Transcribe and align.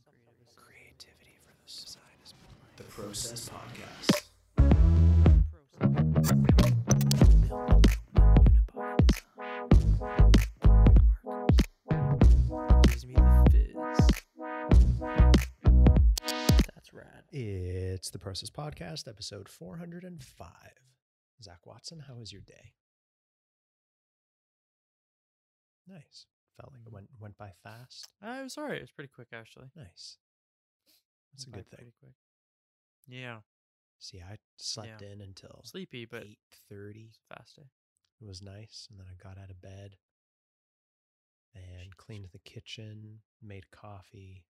Some 0.00 0.14
creative 0.24 0.54
Creativity 0.56 1.36
for 1.44 1.52
the 1.52 1.70
side 1.70 2.00
is 2.24 2.34
the 2.76 2.84
Process 2.84 3.50
Podcast. 3.50 4.28
Gives 12.88 13.06
me 13.06 13.14
the 13.14 13.48
fizz. 13.50 13.76
That's 16.74 16.92
rad. 16.92 17.24
It's 17.30 18.10
the 18.10 18.18
Process 18.18 18.50
Podcast, 18.50 19.08
episode 19.08 19.48
405. 19.48 20.48
Zak 21.42 21.66
Watson, 21.66 22.00
how 22.06 22.14
was 22.14 22.32
your 22.32 22.42
day? 22.42 22.72
Nice. 25.88 26.26
Felt 26.56 26.72
like 26.72 26.82
it 26.86 26.92
went 26.92 27.08
went 27.18 27.36
by 27.38 27.52
fast. 27.62 28.08
Uh, 28.22 28.38
it 28.40 28.42
was 28.44 28.58
alright. 28.58 28.76
It 28.78 28.82
was 28.82 28.90
pretty 28.92 29.10
quick 29.14 29.28
actually. 29.32 29.70
Nice. 29.74 30.18
That's 31.32 31.46
a 31.46 31.50
Went 31.50 31.52
by 31.52 31.58
good 31.58 31.70
thing. 31.70 31.76
Pretty 31.78 31.92
quick. 32.00 32.14
Yeah, 33.08 33.40
See, 33.98 34.20
I 34.20 34.38
slept 34.58 35.00
Yeah. 35.00 35.08
in 35.08 35.20
until 35.20 35.62
sleepy 35.64 36.04
but 36.06 36.24
eight 36.24 36.38
thirty. 36.68 37.12
fast 37.28 37.56
day. 37.56 37.70
It 38.20 38.24
was 38.26 38.42
nice, 38.42 38.86
and 38.90 38.98
then 39.00 39.06
I 39.10 39.14
got 39.14 39.38
out 39.38 39.50
of 39.50 39.60
bed 39.60 39.96
and 41.54 41.96
cleaned 41.96 42.28
the 42.32 42.38
kitchen, 42.38 43.22
made 43.40 43.70
coffee, 43.70 44.44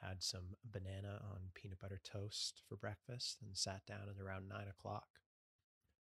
had 0.00 0.22
some 0.22 0.56
banana 0.64 1.20
on 1.32 1.50
peanut 1.54 1.78
butter 1.78 2.00
toast 2.02 2.62
for 2.68 2.76
breakfast, 2.76 3.38
and 3.42 3.56
sat 3.56 3.84
down 3.86 4.08
at 4.08 4.20
around 4.20 4.48
nine 4.48 4.68
o'clock. 4.68 5.06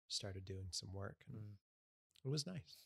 Started 0.08 0.44
doing 0.44 0.68
some 0.70 0.92
work, 0.92 1.24
and 1.28 1.40
Mm. 1.42 1.56
it 2.24 2.28
was 2.28 2.46
nice. 2.46 2.76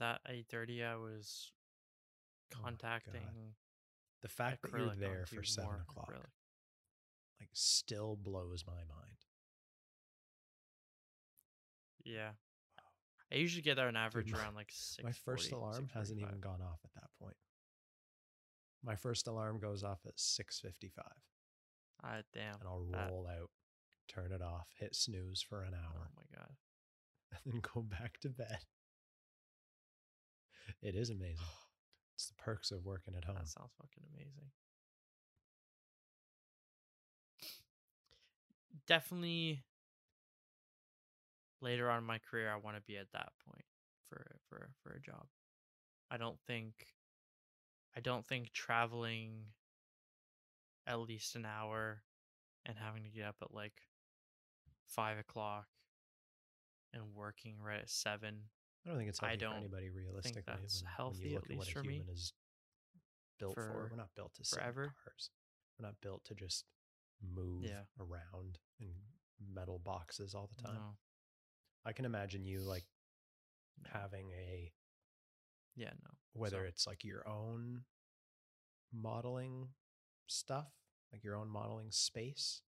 That 0.00 0.20
eight 0.28 0.46
thirty, 0.50 0.82
I 0.84 0.96
was 0.96 1.52
Oh 2.54 2.58
contacting 2.64 3.20
The 4.22 4.28
fact 4.28 4.62
that 4.62 4.72
you're 4.78 4.94
there 4.96 5.26
for 5.26 5.42
seven 5.44 5.80
o'clock, 5.82 6.10
acrylic. 6.10 6.32
like, 7.40 7.50
still 7.52 8.16
blows 8.16 8.64
my 8.66 8.72
mind. 8.74 9.16
Yeah. 12.04 12.30
I 13.30 13.36
usually 13.36 13.62
get 13.62 13.76
there 13.76 13.88
on 13.88 13.96
average 13.96 14.32
my- 14.32 14.38
around 14.38 14.54
like 14.54 14.70
six. 14.72 15.04
My 15.04 15.12
first 15.12 15.52
alarm 15.52 15.90
hasn't 15.92 16.20
even 16.20 16.40
gone 16.40 16.62
off 16.62 16.80
at 16.84 16.94
that 16.94 17.10
point. 17.20 17.36
My 18.82 18.94
first 18.96 19.26
alarm 19.26 19.58
goes 19.58 19.82
off 19.82 20.00
at 20.06 20.18
six 20.18 20.60
fifty-five, 20.60 21.04
Ah, 22.02 22.22
damn. 22.32 22.54
and 22.60 22.68
I'll 22.68 22.86
that- 22.92 23.10
roll 23.10 23.26
out, 23.26 23.50
turn 24.08 24.32
it 24.32 24.40
off, 24.40 24.68
hit 24.78 24.94
snooze 24.94 25.42
for 25.42 25.62
an 25.64 25.74
hour. 25.74 25.92
Oh 25.94 25.98
hour. 25.98 26.10
my 26.16 26.22
god. 26.38 26.52
and 27.44 27.52
then 27.54 27.60
go 27.74 27.82
back 27.82 28.18
to 28.20 28.30
bed. 28.30 28.60
It 30.82 30.94
is 30.94 31.10
amazing. 31.10 31.38
It's 32.14 32.26
the 32.26 32.34
perks 32.34 32.72
of 32.72 32.84
working 32.84 33.14
at 33.16 33.22
home. 33.22 33.36
That 33.36 33.46
sounds 33.46 33.70
fucking 33.80 34.02
amazing. 34.12 34.50
Definitely 38.88 39.62
later 41.60 41.88
on 41.88 41.98
in 41.98 42.04
my 42.04 42.18
career 42.18 42.50
I 42.50 42.56
want 42.56 42.76
to 42.76 42.82
be 42.82 42.96
at 42.96 43.12
that 43.12 43.30
point 43.46 43.64
for 44.08 44.36
for 44.48 44.70
for 44.82 44.94
a 44.94 45.00
job. 45.00 45.26
I 46.10 46.16
don't 46.16 46.40
think 46.46 46.72
I 47.96 48.00
don't 48.00 48.26
think 48.26 48.52
traveling 48.52 49.44
at 50.88 51.00
least 51.00 51.36
an 51.36 51.46
hour 51.46 52.02
and 52.66 52.76
having 52.76 53.04
to 53.04 53.10
get 53.10 53.26
up 53.26 53.36
at 53.42 53.54
like 53.54 53.74
five 54.86 55.18
o'clock 55.18 55.66
and 56.92 57.14
working 57.14 57.56
right 57.62 57.80
at 57.80 57.90
seven 57.90 58.38
I 58.84 58.88
don't 58.90 58.98
think 58.98 59.08
it's 59.10 59.22
I 59.22 59.26
healthy 59.28 59.38
for 59.38 59.44
don't 59.50 59.56
anybody 59.58 59.90
realistically. 59.90 60.42
that's 60.46 60.82
when, 60.82 60.86
when 60.88 60.94
healthy, 60.96 61.28
you 61.28 61.34
look 61.34 61.44
at 61.50 61.56
what 61.56 61.58
least 61.66 61.70
a 61.70 61.72
for 61.74 61.82
me, 61.84 61.94
human 61.94 62.08
is 62.14 62.32
built 63.38 63.54
for. 63.54 63.66
for 63.66 63.88
We're 63.90 63.96
not 63.96 64.14
built 64.16 64.34
to 64.34 64.44
sit 64.44 64.58
in 64.58 64.62
forever. 64.64 64.94
cars. 65.04 65.30
We're 65.78 65.86
not 65.86 65.96
built 66.00 66.24
to 66.26 66.34
just 66.34 66.64
move 67.22 67.64
Yeah. 67.64 67.82
around 68.00 68.58
in 68.80 68.94
metal 69.52 69.78
boxes 69.78 70.34
all 70.34 70.48
the 70.56 70.62
time. 70.62 70.74
No, 70.74 70.96
I 71.84 71.92
can 71.92 72.04
imagine 72.04 72.44
you 72.44 72.60
like 72.60 72.84
having 73.92 74.30
a 74.32 74.72
yeah, 75.76 75.90
no. 76.02 76.10
whether 76.32 76.62
So- 76.62 76.68
it's 76.68 76.86
like 76.86 77.04
your 77.04 77.28
own 77.28 77.84
modeling 78.92 79.68
stuff, 80.26 80.72
like 81.12 81.22
your 81.24 81.36
own 81.36 81.48
modeling 81.50 81.90
space 81.90 82.62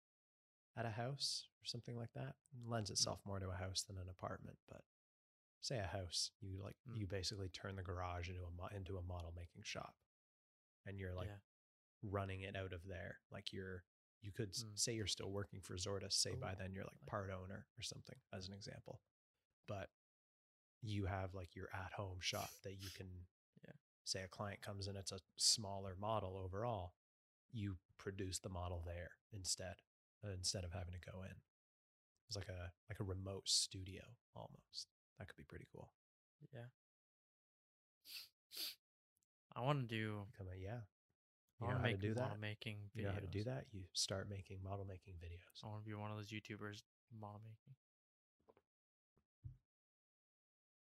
at 0.77 0.87
a 0.87 0.91
house 0.91 1.49
or 1.63 1.67
something 1.67 1.97
like 1.97 2.13
that. 2.15 2.37
It 2.53 2.67
lends 2.67 2.91
mm. 2.91 2.95
itself 2.95 3.21
more 3.25 3.39
to 3.39 3.49
a 3.51 3.55
house 3.57 3.83
than 3.83 3.99
an 3.99 4.09
apartment, 4.09 4.59
but 4.69 4.83
say 5.67 5.79
a 5.79 5.87
house, 5.87 6.31
you 6.41 6.61
like 6.63 6.77
Mm. 6.89 6.97
you 6.99 7.07
basically 7.07 7.49
turn 7.49 7.77
the 7.77 7.83
garage 7.83 8.29
into 8.29 8.45
a 8.45 8.51
mo- 8.51 8.69
into 8.75 8.97
a 8.99 9.03
model 9.03 9.33
making 9.37 9.63
shop. 9.65 9.95
And 10.87 10.99
you're 10.99 11.15
like 11.15 11.29
yeah. 11.29 11.39
running 12.03 12.43
it 12.43 12.55
out 12.57 12.73
of 12.73 12.85
there. 12.85 13.21
Like 13.31 13.53
you're 13.53 13.85
you 14.23 14.33
could 14.33 14.53
Mm. 14.53 14.79
say 14.79 14.95
you're 14.95 15.07
still 15.07 15.31
working 15.31 15.61
for 15.61 15.77
Zordas, 15.77 16.13
say 16.15 16.35
by 16.35 16.55
then 16.55 16.73
you're 16.73 16.85
like 16.85 16.93
like- 16.95 17.07
part 17.07 17.31
owner 17.31 17.67
or 17.79 17.83
something 17.83 18.19
as 18.33 18.49
an 18.49 18.55
example. 18.55 19.01
But 19.67 19.91
you 20.83 21.07
have 21.07 21.35
like 21.35 21.55
your 21.57 21.69
at 21.75 21.93
home 21.95 22.21
shop 22.21 22.51
that 22.63 22.75
you 22.75 22.89
can 22.95 23.27
Yeah. 23.65 23.73
say 24.05 24.23
a 24.23 24.29
client 24.29 24.63
comes 24.63 24.87
in 24.87 24.97
it's 24.97 25.13
a 25.13 25.21
smaller 25.37 25.97
model 25.97 26.37
overall 26.37 26.95
you 27.51 27.79
produce 27.99 28.39
the 28.39 28.49
model 28.51 28.83
there 28.85 29.13
instead 29.33 29.77
instead 30.23 30.65
of 30.65 30.73
having 30.73 30.93
to 30.93 31.01
go 31.01 31.23
in 31.23 31.41
it's 32.29 32.37
like 32.37 32.49
a 32.49 32.73
like 32.89 33.01
a 33.01 33.05
remote 33.05 33.49
studio 33.49 34.03
almost 34.35 34.89
that 35.19 35.29
could 35.29 35.37
be 35.37 35.45
pretty 35.45 35.67
cool. 35.73 35.89
Yeah. 36.53 36.69
I 39.55 39.61
want 39.63 39.81
to 39.81 39.87
do. 39.87 40.21
become 40.33 40.53
a 40.53 40.59
yeah. 40.61 40.81
I 41.61 41.65
you 41.65 41.69
know 41.69 41.73
want 41.73 41.77
to 41.77 41.81
how 41.81 41.87
to 41.87 41.93
make 41.93 42.01
do 42.01 42.15
that? 42.15 42.21
model 42.21 42.37
making 42.41 42.77
videos. 42.77 42.97
you 42.97 43.03
know 43.05 43.13
how 43.13 43.21
to 43.21 43.27
do 43.27 43.45
that? 43.45 43.65
You 43.73 43.83
start 43.95 44.29
making 44.29 44.59
model 44.63 44.85
making 44.87 45.15
videos. 45.15 45.65
I 45.65 45.69
want 45.69 45.83
to 45.83 45.89
be 45.89 45.95
one 45.95 46.11
of 46.11 46.19
those 46.19 46.29
YouTubers 46.29 46.83
model 47.19 47.41
making. 47.45 47.75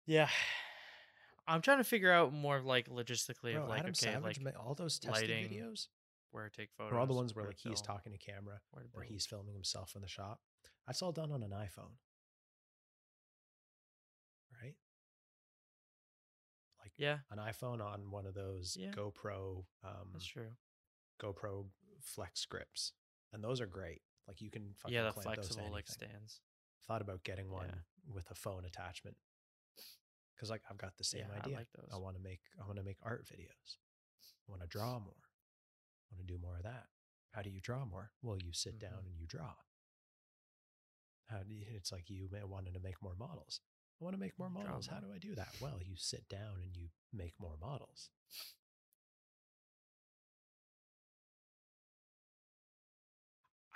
Yeah, 0.07 0.29
I'm 1.47 1.63
trying 1.63 1.79
to 1.79 1.85
figure 1.85 2.13
out 2.13 2.33
more 2.33 2.57
of 2.57 2.67
like 2.67 2.89
logistically 2.89 3.55
Bro, 3.55 3.65
of 3.65 3.69
like 3.69 3.81
Adam 3.81 3.91
okay, 3.91 4.13
Savage 4.13 4.41
like 4.43 4.55
all 4.59 4.75
those 4.75 4.99
testing 4.99 5.29
lighting, 5.29 5.49
videos? 5.51 5.89
where 6.31 6.49
to 6.49 6.55
take 6.55 6.71
photos, 6.77 6.93
or 6.93 6.99
all 6.99 7.07
the 7.07 7.15
ones 7.15 7.35
where 7.35 7.45
to 7.45 7.49
like 7.51 7.59
he's 7.59 7.81
film, 7.81 7.97
talking 7.97 8.13
to 8.13 8.19
camera 8.19 8.61
where 8.71 8.85
or 8.95 9.03
he's 9.03 9.27
filming 9.27 9.55
himself 9.55 9.93
in 9.97 10.03
the 10.03 10.09
shop? 10.09 10.41
That's 10.87 11.03
all 11.03 11.13
done 11.13 11.33
on 11.33 11.43
an 11.43 11.51
iphone 11.51 11.93
Yeah, 16.99 17.19
an 17.31 17.39
iPhone 17.39 17.81
on 17.81 18.11
one 18.11 18.27
of 18.27 18.35
those 18.35 18.77
Yeah. 18.79 18.91
GoPro 18.91 19.65
um 19.85 20.11
that's 20.13 20.27
true. 20.27 20.51
GoPro 21.21 21.71
Flex 22.01 22.45
grips, 22.45 22.93
and 23.33 23.43
those 23.43 23.61
are 23.61 23.67
great. 23.67 24.03
Like 24.27 24.41
you 24.41 24.51
can 24.51 24.75
fucking 24.75 24.95
Yeah, 24.95 25.05
the 25.05 25.13
clamp 25.13 25.37
those 25.37 25.49
to 25.49 25.55
flexible 25.55 25.73
like 25.73 25.89
stands. 25.89 26.41
Thought 26.87 27.01
about 27.03 27.23
getting 27.25 27.47
Yeah. 27.47 27.53
one 27.57 27.85
with 28.07 28.31
a 28.31 28.35
phone 28.35 28.65
attachment 28.65 29.17
because 30.35 30.51
like 30.51 30.63
I've 30.71 30.77
got 30.79 30.97
the 30.97 31.05
same 31.05 31.27
Yeah, 31.29 31.35
I 31.35 31.39
idea. 31.39 31.57
like 31.57 31.73
those. 31.73 31.89
I 31.93 31.97
want 31.97 32.17
to 32.17 32.23
make 32.23 32.41
I 32.61 32.67
want 32.67 32.77
to 32.79 32.85
make 32.85 32.99
art 33.03 33.25
videos. 33.27 33.77
I 34.47 34.51
want 34.51 34.63
to 34.63 34.69
draw 34.69 34.99
more. 35.09 35.25
I 36.11 36.15
want 36.15 36.27
to 36.27 36.33
do 36.33 36.39
more 36.39 36.57
of 36.57 36.63
that. 36.65 36.87
How 37.33 37.43
do 37.43 37.51
you 37.51 37.61
draw 37.61 37.85
more? 37.85 38.11
Well, 38.23 38.39
you 38.39 38.53
sit 38.53 38.79
down 38.79 39.03
Mhm. 39.05 39.07
and 39.11 39.19
you 39.19 39.27
draw. 39.27 39.55
How 41.27 41.43
do 41.43 41.53
you, 41.55 41.67
it's 41.69 41.93
like 41.93 42.09
you 42.09 42.29
may 42.31 42.43
wanted 42.43 42.73
to 42.75 42.81
make 42.81 43.03
more 43.03 43.15
models. 43.15 43.61
I 44.01 44.05
want 44.05 44.15
to 44.15 44.21
make 44.21 44.39
more 44.39 44.51
models. 44.51 44.87
How 44.87 45.01
do 45.01 45.13
I 45.13 45.19
do 45.19 45.35
that? 45.35 45.57
Well, 45.61 45.81
you 45.83 45.97
sit 45.97 46.29
down 46.29 46.61
and 46.63 46.77
you 46.77 46.89
make 47.13 47.35
more 47.41 47.57
models. 47.61 48.11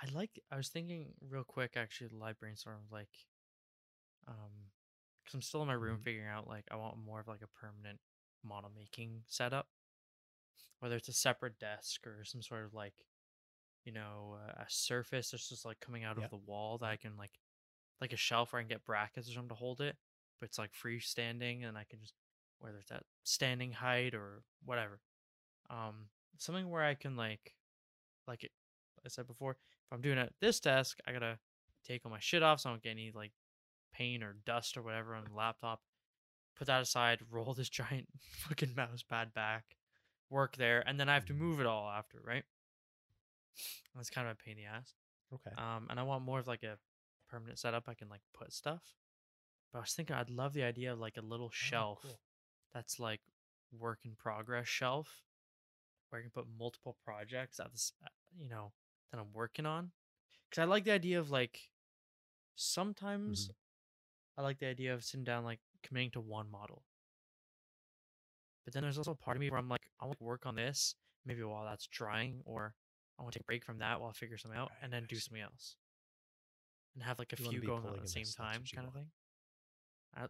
I 0.01 0.05
like. 0.13 0.39
I 0.51 0.57
was 0.57 0.69
thinking 0.69 1.13
real 1.21 1.43
quick, 1.43 1.73
actually, 1.75 2.07
the 2.09 2.17
live 2.17 2.39
brainstorm 2.39 2.77
of 2.85 2.91
like, 2.91 3.09
um, 4.27 4.51
because 5.23 5.35
I'm 5.35 5.41
still 5.41 5.61
in 5.61 5.67
my 5.67 5.73
room 5.73 5.97
Mhm. 5.97 6.03
figuring 6.03 6.27
out 6.27 6.47
like 6.47 6.65
I 6.71 6.75
want 6.75 6.97
more 6.97 7.19
of 7.19 7.27
like 7.27 7.41
a 7.41 7.47
permanent 7.47 7.99
model 8.43 8.71
making 8.75 9.23
setup, 9.27 9.67
whether 10.79 10.95
it's 10.95 11.07
a 11.07 11.13
separate 11.13 11.59
desk 11.59 12.05
or 12.05 12.23
some 12.23 12.41
sort 12.41 12.65
of 12.65 12.73
like, 12.73 12.93
you 13.85 13.91
know, 13.91 14.37
uh, 14.47 14.61
a 14.63 14.65
surface 14.67 15.31
that's 15.31 15.49
just 15.49 15.65
like 15.65 15.79
coming 15.79 16.03
out 16.03 16.17
Yep. 16.17 16.25
of 16.25 16.29
the 16.31 16.37
wall 16.37 16.77
that 16.79 16.87
I 16.89 16.97
can 16.97 17.17
like, 17.17 17.31
like 18.01 18.13
a 18.13 18.17
shelf 18.17 18.53
where 18.53 18.59
I 18.59 18.63
can 18.63 18.69
get 18.69 18.85
brackets 18.85 19.29
or 19.29 19.33
something 19.33 19.49
to 19.49 19.55
hold 19.55 19.81
it, 19.81 19.97
but 20.39 20.49
it's 20.49 20.59
like 20.59 20.71
freestanding 20.73 21.67
and 21.67 21.77
I 21.77 21.85
can 21.89 21.99
just 21.99 22.13
whether 22.63 22.77
it's 22.77 22.91
at 22.91 23.03
standing 23.23 23.73
height 23.73 24.15
or 24.15 24.41
whatever, 24.63 25.01
um, 25.69 26.05
something 26.37 26.69
where 26.69 26.83
I 26.83 26.93
can 26.93 27.17
like, 27.17 27.53
like 28.25 28.45
it, 28.45 28.51
I 29.05 29.09
said 29.09 29.27
before, 29.27 29.51
if 29.51 29.91
I'm 29.91 30.01
doing 30.01 30.17
it 30.17 30.21
at 30.21 30.33
this 30.39 30.61
desk, 30.61 30.99
I 31.05 31.11
gotta 31.11 31.37
take 31.85 32.05
all 32.05 32.11
my 32.11 32.19
shit 32.21 32.41
off 32.41 32.61
so 32.61 32.69
I 32.69 32.73
don't 32.73 32.81
get 32.81 32.91
any 32.91 33.11
like 33.13 33.33
paint 33.93 34.23
or 34.23 34.37
dust 34.45 34.77
or 34.77 34.81
whatever 34.81 35.13
on 35.13 35.25
the 35.25 35.35
laptop. 35.35 35.81
Put 36.57 36.67
that 36.67 36.81
aside, 36.81 37.19
roll 37.31 37.53
this 37.53 37.69
giant 37.69 38.07
fucking 38.47 38.73
mouse 38.75 39.03
pad 39.03 39.33
back, 39.33 39.65
work 40.29 40.55
there, 40.55 40.83
and 40.87 40.97
then 40.97 41.09
I 41.09 41.15
have 41.15 41.25
to 41.25 41.33
move 41.33 41.59
it 41.59 41.65
all 41.65 41.89
after, 41.89 42.21
right? 42.25 42.43
That's 43.93 44.09
kind 44.09 44.27
of 44.27 44.37
a 44.39 44.43
pain 44.43 44.57
in 44.57 44.63
the 44.63 44.69
ass. 44.69 44.93
Okay. 45.33 45.51
Um, 45.57 45.87
and 45.89 45.99
I 45.99 46.03
want 46.03 46.23
more 46.23 46.39
of 46.39 46.47
like 46.47 46.63
a 46.63 46.77
permanent 47.29 47.59
setup 47.59 47.89
I 47.89 47.93
can 47.93 48.07
like 48.07 48.21
put 48.33 48.53
stuff. 48.53 48.81
But 49.73 49.79
I 49.79 49.81
was 49.81 49.93
thinking 49.93 50.15
I'd 50.15 50.29
love 50.29 50.53
the 50.53 50.63
idea 50.63 50.93
of 50.93 50.99
like 50.99 51.17
a 51.17 51.21
little 51.21 51.47
Oh, 51.47 51.51
shelf 51.51 51.99
cool. 52.03 52.19
that's 52.73 52.99
like 52.99 53.21
work 53.71 53.99
in 54.05 54.15
progress 54.15 54.67
shelf 54.67 55.23
where 56.09 56.19
I 56.19 56.21
can 56.21 56.31
put 56.31 56.45
multiple 56.57 56.95
projects 57.03 57.59
at 57.59 57.71
this, 57.71 57.91
uh, 58.05 58.07
you 58.37 58.49
know, 58.49 58.71
that 59.11 59.19
I'm 59.19 59.33
working 59.33 59.65
on. 59.65 59.91
Because 60.49 60.61
I 60.61 60.65
like 60.65 60.83
the 60.85 60.91
idea 60.91 61.19
of 61.19 61.31
like 61.31 61.69
sometimes 62.55 63.49
I 64.37 64.41
like 64.43 64.59
the 64.59 64.67
idea 64.67 64.93
of 64.93 65.03
sitting 65.03 65.23
down, 65.23 65.43
like 65.43 65.59
committing 65.83 66.11
to 66.11 66.21
one 66.21 66.49
model. 66.51 66.83
But 68.65 68.73
then 68.73 68.83
there's 68.83 68.97
also 68.97 69.11
a 69.11 69.15
part 69.15 69.37
of 69.37 69.41
me 69.41 69.49
where 69.49 69.59
I'm 69.59 69.69
like, 69.69 69.89
I 69.99 70.05
want 70.05 70.17
to 70.19 70.23
work 70.23 70.45
on 70.45 70.55
this 70.55 70.95
maybe 71.25 71.41
while 71.43 71.65
that's 71.65 71.87
drying, 71.87 72.41
or 72.45 72.75
I 73.17 73.23
want 73.23 73.33
to 73.33 73.39
take 73.39 73.43
a 73.43 73.45
break 73.45 73.63
from 73.65 73.79
that 73.79 73.99
while 73.99 74.09
I 74.09 74.13
figure 74.13 74.37
something 74.37 74.59
out 74.59 74.69
Right, 74.71 74.83
and 74.83 74.93
then 74.93 75.05
do 75.07 75.15
something 75.15 75.41
else. 75.41 75.75
And 76.95 77.03
have 77.03 77.19
like 77.19 77.33
a 77.33 77.37
You 77.37 77.49
few 77.49 77.61
going 77.61 77.85
on 77.85 77.95
at 77.95 78.01
the 78.01 78.07
same 78.07 78.25
time, 78.25 78.63
kind 78.75 78.87
of 78.87 78.93
want. 78.93 79.05
thing. 79.05 79.11
I, 80.15 80.27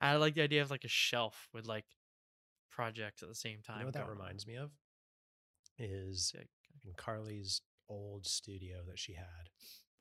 I 0.00 0.16
like 0.16 0.34
the 0.34 0.42
idea 0.42 0.62
of 0.62 0.70
like 0.70 0.84
a 0.84 0.88
shelf 0.88 1.48
with 1.52 1.66
like 1.66 1.84
projects 2.70 3.22
at 3.22 3.28
the 3.28 3.34
same 3.34 3.58
time. 3.66 3.76
You 3.76 3.80
know 3.82 3.86
what 3.86 3.94
that 3.94 4.06
going 4.06 4.12
on. 4.12 4.18
reminds 4.18 4.46
me 4.46 4.56
of? 4.56 4.70
Is 5.78 6.34
in 6.84 6.92
Carly's 6.96 7.60
old 7.88 8.26
studio 8.26 8.78
that 8.86 8.98
she 8.98 9.14
had 9.14 9.50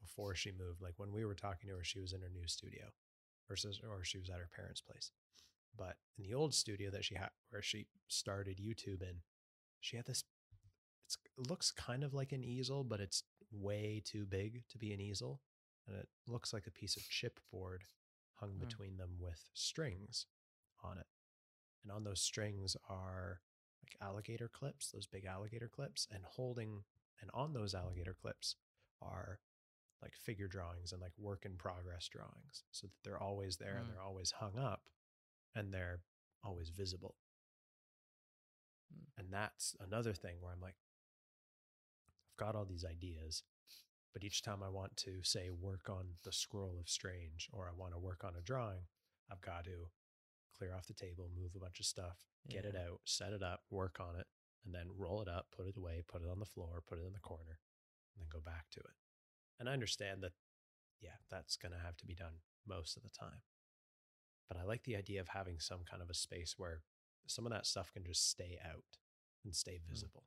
before 0.02 0.36
she 0.36 0.52
moved. 0.52 0.82
Like 0.82 0.94
when 0.98 1.12
we 1.12 1.26
were 1.26 1.36
talking 1.36 1.70
to 1.70 1.76
her, 1.78 1.84
she 1.84 2.00
was 2.00 2.14
in 2.14 2.22
her 2.22 2.32
new 2.34 2.48
studio 2.48 2.86
versus, 3.48 3.80
or 3.88 4.04
she 4.04 4.20
was 4.20 4.30
at 4.30 4.40
her 4.40 4.50
parents' 4.56 4.82
place. 4.82 5.12
But 5.78 5.96
in 6.18 6.24
the 6.24 6.36
old 6.36 6.54
studio 6.54 6.92
that 6.92 7.06
she 7.06 7.16
had, 7.16 7.30
where 7.50 7.62
she 7.62 7.88
started 8.08 8.60
YouTube 8.60 9.02
in, 9.02 9.22
she 9.80 9.98
had 9.98 10.06
this. 10.06 10.24
It's, 11.06 11.18
it 11.38 11.50
looks 11.50 11.72
kind 11.72 12.04
of 12.04 12.14
like 12.14 12.32
an 12.32 12.44
easel, 12.44 12.84
but 12.84 13.00
it's 13.00 13.24
way 13.52 14.02
too 14.06 14.26
big 14.26 14.64
to 14.70 14.78
be 14.78 14.94
an 14.94 15.02
easel, 15.02 15.42
and 15.88 15.96
it 15.98 16.08
looks 16.28 16.54
like 16.54 16.68
a 16.68 16.72
piece 16.72 16.96
of 16.96 17.04
chipboard 17.04 17.84
hung 18.36 18.54
Hmm. 18.54 18.60
between 18.60 18.98
them 18.98 19.18
with 19.20 19.50
strings 19.54 20.26
on 20.82 20.98
it. 20.98 21.08
And 21.84 21.92
on 21.92 22.04
those 22.04 22.22
strings 22.22 22.76
are 22.90 23.42
like 23.82 23.96
alligator 24.02 24.48
clips, 24.48 24.92
those 24.92 25.08
big 25.08 25.26
alligator 25.26 25.68
clips, 25.68 26.08
and 26.10 26.24
holding 26.26 26.84
and 27.20 27.30
on 27.34 27.54
those 27.54 27.74
alligator 27.76 28.14
clips 28.14 28.56
are 29.02 29.40
like 30.02 30.16
figure 30.16 30.48
drawings 30.48 30.92
and 30.92 31.02
like 31.02 31.18
work 31.18 31.46
in 31.46 31.58
progress 31.58 32.08
drawings 32.10 32.64
so 32.72 32.88
that 32.88 32.94
they're 33.04 33.22
always 33.22 33.58
there 33.58 33.78
and 33.78 33.88
Mm. 33.88 33.94
they're 33.94 34.02
always 34.02 34.32
hung 34.32 34.58
up 34.58 34.90
and 35.56 35.74
they're 35.74 36.02
always 36.44 36.70
visible. 36.70 37.16
Mm. 38.94 39.06
And 39.18 39.32
that's 39.34 39.76
another 39.80 40.14
thing 40.14 40.42
where 40.42 40.52
I'm 40.52 40.60
like, 40.62 40.76
I've 42.30 42.38
got 42.38 42.56
all 42.56 42.66
these 42.66 42.84
ideas, 42.86 43.44
but 44.14 44.24
each 44.24 44.44
time 44.44 44.62
I 44.64 44.70
want 44.70 44.96
to 44.98 45.24
say 45.24 45.50
work 45.50 45.90
on 45.90 46.06
the 46.24 46.32
scroll 46.32 46.78
of 46.80 46.88
strange 46.88 47.50
or 47.52 47.68
I 47.68 47.78
want 47.78 47.94
to 47.94 48.00
work 48.00 48.24
on 48.24 48.36
a 48.38 48.42
drawing, 48.42 48.86
I've 49.32 49.42
got 49.42 49.66
to 49.66 49.90
clear 50.56 50.74
off 50.76 50.88
the 50.88 50.94
table, 50.94 51.30
move 51.36 51.52
a 51.56 51.60
bunch 51.60 51.80
of 51.80 51.86
stuff, 51.86 52.18
get 52.48 52.66
it 52.66 52.76
out, 52.76 53.02
set 53.06 53.34
it 53.34 53.42
up, 53.42 53.62
work 53.72 54.00
on 54.00 54.20
it, 54.20 54.28
and 54.66 54.74
then 54.74 54.88
roll 54.96 55.22
it 55.22 55.28
up, 55.28 55.48
put 55.56 55.68
it 55.68 55.78
away, 55.78 56.04
put 56.08 56.22
it 56.22 56.30
on 56.30 56.40
the 56.40 56.46
floor, 56.46 56.84
put 56.88 57.00
it 57.00 57.08
in 57.08 57.14
the 57.14 57.20
corner, 57.20 57.60
and 58.14 58.22
then 58.22 58.28
go 58.32 58.40
back 58.40 58.66
to 58.72 58.80
it. 58.80 58.96
And 59.60 59.68
I 59.68 59.74
understand 59.74 60.22
that, 60.22 60.34
yeah, 61.02 61.18
that's 61.30 61.58
going 61.58 61.74
to 61.74 61.80
have 61.80 61.98
to 61.98 62.06
be 62.06 62.16
done 62.16 62.42
most 62.68 62.96
of 62.96 63.04
the 63.04 63.10
time. 63.10 63.42
But 64.48 64.58
I 64.58 64.64
like 64.64 64.84
the 64.84 64.96
idea 64.96 65.22
of 65.22 65.30
having 65.30 65.60
some 65.60 65.80
kind 65.90 66.02
of 66.02 66.10
a 66.10 66.14
space 66.14 66.56
where 66.58 66.82
some 67.28 67.46
of 67.46 67.52
that 67.52 67.66
stuff 67.66 67.92
can 67.92 68.04
just 68.04 68.30
stay 68.30 68.60
out 68.64 68.98
and 69.44 69.56
stay 69.56 69.80
hmm. 69.84 69.92
visible 69.92 70.26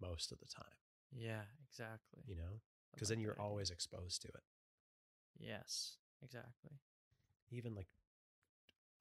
most 0.00 0.32
of 0.32 0.38
the 0.38 0.46
time, 0.46 0.78
Yeah, 1.12 1.42
exactly. 1.68 2.22
you 2.26 2.36
know? 2.36 2.60
Because 2.92 3.08
then 3.08 3.20
you're 3.20 3.40
always 3.40 3.70
exposed 3.70 4.22
to 4.22 4.28
it. 4.28 4.42
Yes, 5.38 5.96
exactly. 6.22 6.72
even 7.50 7.74
like 7.74 7.88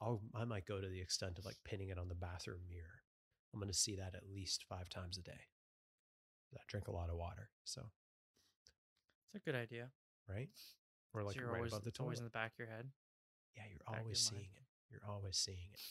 I'll 0.02 0.22
I 0.34 0.46
might 0.46 0.66
go 0.66 0.80
to 0.80 0.88
the 0.88 1.02
extent 1.02 1.38
of 1.38 1.46
like 1.46 1.58
pinning 1.66 1.90
it 1.90 1.98
on 1.98 2.08
the 2.08 2.16
bathroom 2.16 2.62
mirror. 2.70 3.04
I'm 3.54 3.60
going 3.60 3.72
to 3.72 3.78
see 3.78 3.96
that 3.96 4.16
at 4.16 4.30
least 4.34 4.64
five 4.70 4.90
times 4.90 5.18
a 5.18 5.22
day. 5.22 5.42
I 6.54 6.60
drink 6.68 6.88
a 6.88 6.92
lot 6.92 7.10
of 7.10 7.16
water, 7.18 7.50
so 7.66 7.82
It's 9.26 9.36
a 9.36 9.40
good 9.40 9.56
idea. 9.56 9.90
right, 10.28 10.50
or 11.14 11.24
like 11.24 11.36
so 11.36 11.42
you're 11.42 11.50
right 11.50 11.58
always, 11.58 11.74
above 11.74 11.84
the 11.84 11.90
it's 11.90 12.00
always 12.00 12.20
in 12.20 12.26
the 12.26 12.32
back 12.32 12.54
of 12.54 12.60
your 12.60 12.68
head. 12.70 12.90
Yeah, 13.56 13.64
you're 13.70 13.80
back 13.92 14.02
always 14.02 14.20
seeing 14.20 14.50
it. 14.56 14.64
You're 14.92 15.02
always 15.08 15.38
seeing 15.38 15.70
it. 15.74 15.82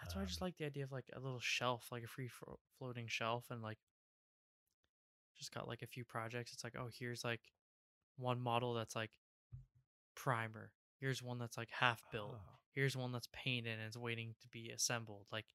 That's 0.00 0.14
why 0.14 0.22
I 0.22 0.24
just 0.24 0.42
Um, 0.42 0.46
like 0.46 0.56
the 0.56 0.64
idea 0.66 0.84
of 0.84 0.92
like 0.92 1.08
a 1.14 1.20
little 1.20 1.40
shelf, 1.40 1.88
like 1.92 2.02
a 2.04 2.08
free 2.08 2.30
floating 2.78 3.06
shelf, 3.08 3.46
and 3.50 3.62
like 3.62 3.78
just 5.38 5.52
got 5.52 5.68
like 5.68 5.82
a 5.82 5.86
few 5.86 6.04
projects. 6.04 6.52
It's 6.52 6.64
like, 6.64 6.74
oh, 6.78 6.88
here's 6.98 7.24
like 7.24 7.40
one 8.16 8.40
model 8.40 8.74
that's 8.74 8.96
like 8.96 9.10
primer. 10.14 10.70
Here's 11.00 11.22
one 11.22 11.38
that's 11.38 11.56
like 11.56 11.70
half 11.70 12.02
built. 12.10 12.36
Oh, 12.36 12.52
Here's 12.74 12.96
one 12.96 13.12
that's 13.12 13.28
painted 13.32 13.72
and 13.72 13.82
it's 13.86 13.96
waiting 13.96 14.34
to 14.42 14.48
be 14.48 14.70
assembled. 14.70 15.26
Like, 15.32 15.46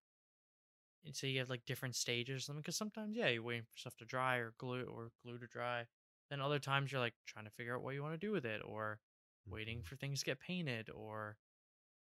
and 1.05 1.15
so 1.15 1.27
you 1.27 1.39
have 1.39 1.49
like 1.49 1.65
different 1.65 1.95
stages 1.95 2.37
or 2.37 2.39
something. 2.39 2.61
Because 2.61 2.77
sometimes, 2.77 3.15
yeah, 3.15 3.29
you're 3.29 3.43
waiting 3.43 3.63
for 3.63 3.77
stuff 3.77 3.97
to 3.97 4.05
dry 4.05 4.37
or 4.37 4.53
glue 4.57 4.85
or 4.91 5.11
glue 5.23 5.37
to 5.37 5.47
dry. 5.47 5.85
Then 6.29 6.41
other 6.41 6.59
times 6.59 6.91
you're 6.91 7.01
like 7.01 7.13
trying 7.25 7.45
to 7.45 7.51
figure 7.51 7.75
out 7.75 7.83
what 7.83 7.93
you 7.93 8.01
want 8.01 8.13
to 8.13 8.25
do 8.25 8.31
with 8.31 8.45
it 8.45 8.61
or 8.63 8.99
waiting 9.47 9.79
mhm. 9.79 9.85
for 9.85 9.95
things 9.95 10.19
to 10.19 10.25
get 10.25 10.39
painted 10.39 10.89
or 10.93 11.37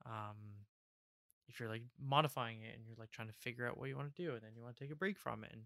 um 0.04 0.36
if 1.48 1.60
you're 1.60 1.68
like 1.68 1.82
modifying 2.00 2.62
it 2.62 2.74
and 2.76 2.84
you're 2.86 2.96
like 2.98 3.10
trying 3.10 3.28
to 3.28 3.34
figure 3.34 3.66
out 3.66 3.78
what 3.78 3.88
you 3.88 3.96
want 3.96 4.14
to 4.14 4.22
do 4.22 4.32
and 4.32 4.42
then 4.42 4.50
you 4.54 4.62
want 4.62 4.76
to 4.76 4.82
take 4.82 4.92
a 4.92 4.96
break 4.96 5.18
from 5.18 5.44
it 5.44 5.50
and 5.52 5.62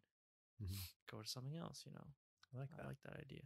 Mhm. 0.62 0.76
go 1.10 1.22
to 1.22 1.28
something 1.28 1.56
else 1.56 1.84
you 1.86 1.92
know 1.92 2.06
I 2.54 2.58
like 2.58 2.70
that. 2.76 2.84
i 2.84 2.86
like 2.88 3.02
that 3.02 3.16
idea 3.20 3.42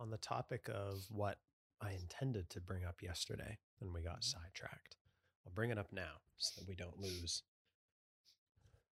On 0.00 0.10
the 0.10 0.18
topic 0.18 0.68
of 0.68 1.10
what 1.10 1.40
I 1.80 1.90
intended 1.92 2.50
to 2.50 2.60
bring 2.60 2.84
up 2.84 3.02
yesterday, 3.02 3.58
and 3.80 3.92
we 3.92 4.00
got 4.02 4.20
Mhm. 4.20 4.24
sidetracked. 4.24 4.96
I'll 5.44 5.52
bring 5.52 5.70
it 5.70 5.78
up 5.78 5.92
now 5.92 6.20
so 6.36 6.60
that 6.60 6.68
we 6.68 6.76
don't 6.76 6.98
lose, 6.98 7.42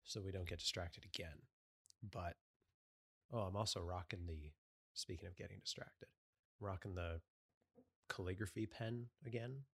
so 0.04 0.22
we 0.22 0.32
don't 0.32 0.48
get 0.48 0.60
distracted 0.60 1.06
again. 1.06 1.48
But 2.04 2.38
oh, 3.32 3.42
I'm 3.48 3.56
also 3.56 3.82
rocking 3.82 4.26
the. 4.28 4.54
Speaking 4.94 5.28
of 5.28 5.36
getting 5.36 5.60
distracted, 5.62 6.10
rocking 6.60 6.94
the 6.96 7.22
calligraphy 8.10 8.68
pen 8.68 9.10
again. 9.26 9.66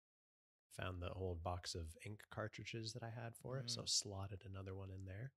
Found 0.76 1.00
the 1.02 1.12
old 1.12 1.42
box 1.42 1.74
of 1.74 1.96
ink 2.04 2.22
cartridges 2.30 2.92
that 2.92 3.02
I 3.02 3.08
had 3.10 3.34
for 3.36 3.58
it, 3.58 3.70
so 3.70 3.82
Mm. 3.82 3.88
slotted 3.88 4.44
another 4.44 4.74
one 4.74 4.90
in 4.90 5.06
there. 5.06 5.32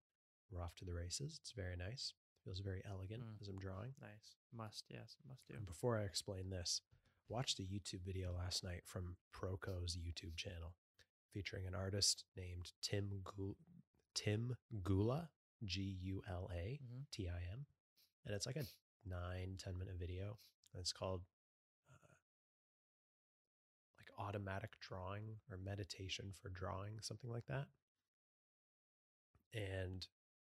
We're 0.51 0.61
off 0.61 0.75
to 0.75 0.85
the 0.85 0.93
races. 0.93 1.37
It's 1.41 1.51
very 1.51 1.75
nice. 1.75 2.13
Feels 2.43 2.59
very 2.59 2.81
elegant 2.85 3.23
Mm. 3.23 3.41
as 3.41 3.47
I'm 3.47 3.59
drawing. 3.59 3.93
nice 4.01 4.35
must 4.51 4.85
yes 4.89 5.15
must 5.27 5.45
do 5.47 5.53
And 5.55 5.65
before 5.65 5.97
I 5.97 6.03
explain 6.03 6.49
this, 6.49 6.81
watched 7.27 7.59
a 7.59 7.63
YouTube 7.63 8.01
video 8.01 8.33
last 8.33 8.63
night 8.63 8.85
from 8.87 9.17
Proko's 9.31 9.95
YouTube 9.97 10.35
channel 10.35 10.75
featuring 11.31 11.67
an 11.67 11.75
artist 11.75 12.25
named 12.35 12.71
Tim 12.81 13.21
Gu- 13.23 13.57
Tim 14.15 14.57
Gula, 14.81 15.29
G 15.63 15.81
U 15.83 16.23
L 16.27 16.49
A 16.51 16.79
Mhm. 16.83 17.09
T 17.11 17.29
I 17.29 17.44
M. 17.44 17.68
And 18.25 18.33
it's 18.33 18.45
like 18.47 18.56
a 18.56 18.65
nine, 19.06 19.57
10 19.57 19.77
minute 19.77 19.95
video. 19.97 20.39
And 20.73 20.79
it's 20.79 20.94
called 20.94 21.25
uh, 21.91 22.07
like 23.97 24.09
automatic 24.18 24.79
drawing 24.79 25.39
or 25.51 25.57
meditation 25.57 26.33
for 26.33 26.49
drawing, 26.49 26.99
something 27.01 27.29
like 27.29 27.45
that. 27.45 27.68
And 29.53 30.07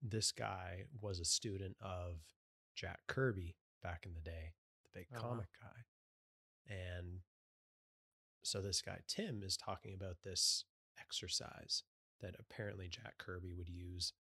this 0.03 0.33
guy 0.33 0.85
was 1.01 1.21
a 1.21 1.25
student 1.25 1.77
of 1.81 2.17
Jack 2.75 3.01
Kirby 3.09 3.57
back 3.83 4.05
in 4.07 4.15
the 4.15 4.21
day, 4.21 4.55
the 4.85 4.99
big 4.99 5.07
wow. 5.13 5.21
comic 5.21 5.49
guy. 5.61 6.75
And 6.75 7.21
so 8.43 8.61
this 8.61 8.81
guy, 8.81 8.99
Tim, 9.07 9.43
is 9.45 9.57
talking 9.57 9.95
about 9.95 10.19
this 10.25 10.65
exercise 10.99 11.83
that 12.21 12.37
apparently 12.39 12.89
Jack 12.89 13.19
Kirby 13.19 13.53
would 13.53 13.69
use 13.69 14.13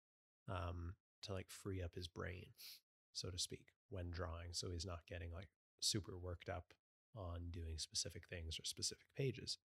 um, 0.49 0.94
to 1.22 1.32
like 1.32 1.49
free 1.49 1.82
up 1.82 1.94
his 1.94 2.08
brain, 2.08 2.46
so 3.12 3.30
to 3.30 3.38
speak, 3.38 3.66
when 3.88 4.10
drawing. 4.10 4.52
So 4.52 4.70
he's 4.70 4.87
not 4.87 5.06
getting 5.08 5.32
like 5.32 5.49
super 5.80 6.18
worked 6.18 6.49
up 6.49 6.72
on 7.16 7.50
doing 7.50 7.78
specific 7.78 8.26
things 8.28 8.58
or 8.58 8.64
specific 8.64 9.06
pages. 9.16 9.58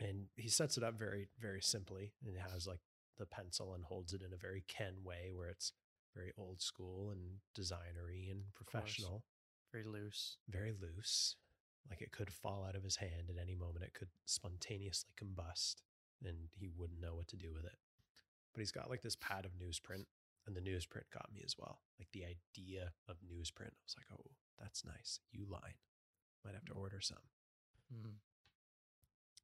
And 0.00 0.26
he 0.36 0.48
sets 0.48 0.76
it 0.76 0.84
up 0.84 0.98
very, 0.98 1.28
very 1.40 1.62
simply 1.62 2.12
and 2.24 2.34
it 2.34 2.42
has 2.52 2.66
like 2.66 2.80
the 3.18 3.26
pencil 3.26 3.74
and 3.74 3.84
holds 3.84 4.12
it 4.12 4.22
in 4.22 4.32
a 4.32 4.36
very 4.36 4.64
Ken 4.68 4.94
way 5.04 5.30
where 5.32 5.48
it's 5.48 5.72
very 6.14 6.32
old 6.36 6.60
school 6.60 7.10
and 7.10 7.20
designery 7.58 8.30
and 8.30 8.42
professional, 8.54 9.24
very 9.72 9.84
loose 9.84 10.36
very 10.48 10.72
loose. 10.72 11.36
Like 11.90 12.00
it 12.00 12.12
could 12.12 12.32
fall 12.32 12.64
out 12.66 12.76
of 12.76 12.82
his 12.84 12.96
hand 12.96 13.28
at 13.28 13.40
any 13.40 13.54
moment. 13.54 13.84
It 13.84 13.92
could 13.94 14.08
spontaneously 14.24 15.10
combust 15.20 15.82
and 16.24 16.48
he 16.58 16.70
wouldn't 16.76 17.00
know 17.00 17.14
what 17.14 17.28
to 17.28 17.36
do 17.36 17.52
with 17.52 17.64
it. 17.64 17.76
But 18.54 18.60
he's 18.60 18.72
got 18.72 18.88
like 18.88 19.02
this 19.02 19.16
pad 19.16 19.44
of 19.44 19.52
newsprint 19.52 20.06
and 20.46 20.54
the 20.56 20.60
newsprint 20.60 21.10
got 21.12 21.30
me 21.34 21.42
as 21.44 21.56
well. 21.58 21.80
Like 21.98 22.08
the 22.12 22.24
idea 22.24 22.92
of 23.08 23.16
newsprint. 23.18 23.74
I 23.74 23.84
was 23.84 23.96
like, 23.98 24.06
oh, 24.18 24.30
that's 24.58 24.84
nice. 24.84 25.18
You 25.32 25.46
line. 25.50 25.74
Might 26.44 26.54
have 26.54 26.64
to 26.66 26.74
order 26.74 27.00
some 27.00 27.18
Mhm. 27.94 28.14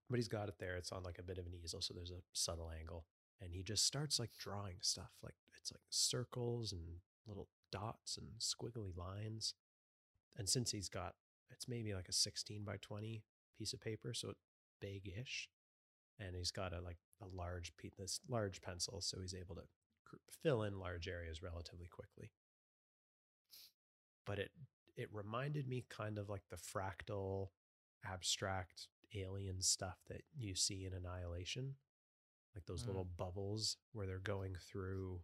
but 0.08 0.16
he's 0.18 0.28
got 0.28 0.48
it 0.48 0.58
there. 0.58 0.76
It's 0.76 0.92
on 0.92 1.02
like 1.02 1.18
a 1.18 1.22
bit 1.22 1.38
of 1.38 1.46
an 1.46 1.54
easel, 1.54 1.80
so 1.82 1.92
there's 1.94 2.10
a 2.10 2.22
subtle 2.32 2.70
angle. 2.70 3.04
And 3.42 3.54
he 3.54 3.62
just 3.62 3.86
starts 3.86 4.18
like 4.18 4.30
drawing 4.38 4.76
stuff. 4.80 5.10
Like 5.22 5.36
it's 5.56 5.72
like 5.72 5.82
circles 5.88 6.72
and 6.72 6.82
little 7.26 7.48
dots 7.72 8.18
and 8.18 8.28
squiggly 8.38 8.96
lines. 8.96 9.54
And 10.36 10.48
since 10.48 10.70
he's 10.70 10.88
got 10.88 11.14
it's 11.50 11.68
maybe 11.68 11.94
like 11.94 12.08
a 12.08 12.12
16 12.12 12.64
by 12.64 12.76
20 12.80 13.24
piece 13.58 13.72
of 13.72 13.80
paper, 13.80 14.14
so 14.14 14.32
big-ish, 14.80 15.48
and 16.18 16.36
he's 16.36 16.50
got 16.50 16.72
a 16.72 16.80
like 16.80 16.98
a 17.20 17.26
large 17.26 17.72
pe- 17.76 17.90
this 17.98 18.20
large 18.28 18.62
pencil, 18.62 19.00
so 19.00 19.20
he's 19.20 19.34
able 19.34 19.56
to 19.56 19.62
fill 20.42 20.62
in 20.62 20.78
large 20.78 21.08
areas 21.08 21.42
relatively 21.42 21.86
quickly. 21.86 22.30
But 24.26 24.38
it 24.38 24.50
it 24.96 25.08
reminded 25.12 25.66
me 25.68 25.84
kind 25.88 26.18
of 26.18 26.28
like 26.28 26.42
the 26.50 26.56
fractal, 26.56 27.48
abstract 28.04 28.88
alien 29.14 29.60
stuff 29.60 29.98
that 30.08 30.22
you 30.36 30.54
see 30.54 30.84
in 30.84 30.92
Annihilation, 30.92 31.74
like 32.54 32.64
those 32.66 32.82
Mm. 32.84 32.88
little 32.88 33.04
bubbles 33.04 33.76
where 33.92 34.06
they're 34.06 34.18
going 34.18 34.54
through. 34.56 35.22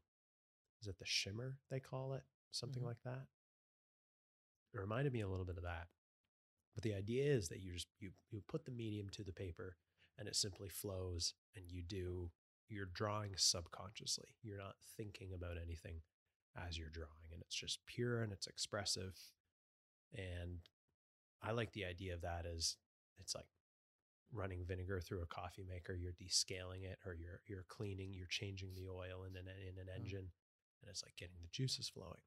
Is 0.80 0.86
it 0.88 0.98
the 0.98 1.04
shimmer 1.06 1.58
they 1.68 1.80
call 1.80 2.14
it? 2.14 2.24
Something 2.50 2.82
Mhm. 2.82 2.86
like 2.86 3.02
that. 3.02 3.28
It 4.72 4.78
reminded 4.78 5.12
me 5.12 5.20
a 5.20 5.28
little 5.28 5.44
bit 5.46 5.56
of 5.56 5.62
that. 5.64 5.88
But 6.74 6.82
the 6.82 6.94
idea 6.94 7.24
is 7.32 7.48
that 7.48 7.60
you 7.60 7.72
just 7.72 7.88
you 7.98 8.12
you 8.30 8.42
put 8.42 8.64
the 8.64 8.70
medium 8.70 9.08
to 9.10 9.24
the 9.24 9.32
paper 9.32 9.78
and 10.18 10.28
it 10.28 10.36
simply 10.36 10.68
flows 10.68 11.34
and 11.54 11.70
you 11.72 11.82
do 11.82 12.32
you're 12.68 12.86
drawing 12.86 13.36
subconsciously. 13.36 14.36
You're 14.42 14.58
not 14.58 14.80
thinking 14.82 15.32
about 15.32 15.56
anything 15.56 16.02
as 16.54 16.76
you're 16.76 16.90
drawing 16.90 17.32
and 17.32 17.40
it's 17.42 17.54
just 17.54 17.84
pure 17.86 18.22
and 18.22 18.32
it's 18.32 18.46
expressive. 18.46 19.32
And 20.12 20.68
I 21.40 21.52
like 21.52 21.72
the 21.72 21.84
idea 21.84 22.14
of 22.14 22.22
that 22.22 22.44
as 22.44 22.76
it's 23.18 23.34
like 23.34 23.48
running 24.32 24.64
vinegar 24.64 25.00
through 25.00 25.22
a 25.22 25.26
coffee 25.26 25.64
maker, 25.68 25.94
you're 25.94 26.12
descaling 26.12 26.82
it 26.84 26.98
or 27.06 27.14
you're 27.14 27.40
you're 27.46 27.64
cleaning, 27.68 28.12
you're 28.12 28.26
changing 28.28 28.74
the 28.74 28.88
oil 28.88 29.24
in 29.28 29.36
an 29.36 29.46
in 29.48 29.78
an 29.80 29.88
engine 29.94 30.28
and 30.82 30.90
it's 30.90 31.02
like 31.02 31.16
getting 31.16 31.36
the 31.40 31.48
juices 31.52 31.88
flowing. 31.88 32.20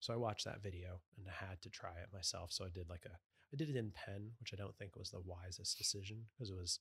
So 0.00 0.12
I 0.12 0.16
watched 0.16 0.44
that 0.44 0.62
video 0.62 1.00
and 1.16 1.26
I 1.26 1.46
had 1.48 1.60
to 1.62 1.70
try 1.70 1.90
it 2.02 2.12
myself. 2.12 2.52
So 2.52 2.64
I 2.64 2.68
did 2.68 2.88
like 2.88 3.04
a 3.06 3.16
I 3.52 3.56
did 3.56 3.70
it 3.70 3.76
in 3.76 3.90
pen, 3.92 4.30
which 4.40 4.52
I 4.52 4.56
don't 4.56 4.76
think 4.76 4.96
was 4.96 5.10
the 5.10 5.20
wisest 5.24 5.78
decision 5.78 6.26
because 6.32 6.50
it 6.50 6.56
was 6.56 6.80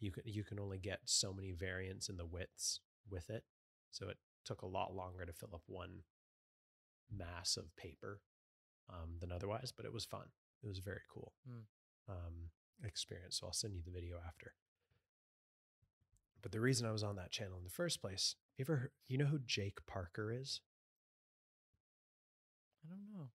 you 0.00 0.12
can 0.12 0.22
you 0.26 0.44
can 0.44 0.60
only 0.60 0.78
get 0.78 1.00
so 1.04 1.32
many 1.32 1.52
variants 1.52 2.08
in 2.08 2.16
the 2.16 2.26
widths 2.26 2.80
with 3.10 3.30
it. 3.30 3.44
So 3.90 4.08
it 4.08 4.18
took 4.44 4.62
a 4.62 4.66
lot 4.66 4.94
longer 4.94 5.24
to 5.24 5.32
fill 5.32 5.50
up 5.54 5.62
one 5.66 6.02
mass 7.10 7.56
of 7.56 7.74
paper 7.76 8.20
um, 8.90 9.16
than 9.20 9.32
otherwise, 9.32 9.72
but 9.74 9.86
it 9.86 9.92
was 9.92 10.04
fun. 10.04 10.26
It 10.62 10.66
was 10.66 10.78
very 10.78 11.02
cool 11.12 11.32
Hmm. 11.48 11.60
um, 12.08 12.50
experience. 12.84 13.38
So 13.40 13.46
I'll 13.46 13.52
send 13.52 13.74
you 13.74 13.82
the 13.84 13.90
video 13.90 14.16
after. 14.26 14.52
But 16.42 16.52
the 16.52 16.60
reason 16.60 16.86
I 16.86 16.92
was 16.92 17.02
on 17.02 17.16
that 17.16 17.30
channel 17.30 17.58
in 17.58 17.64
the 17.64 17.70
first 17.70 18.00
place, 18.00 18.36
you 18.56 18.64
ever 18.64 18.76
heard, 18.76 18.90
you 19.08 19.18
know 19.18 19.26
who 19.26 19.40
Jake 19.44 19.78
Parker 19.86 20.32
is? 20.32 20.60
I 22.84 22.90
don't 22.90 23.12
know. 23.12 23.28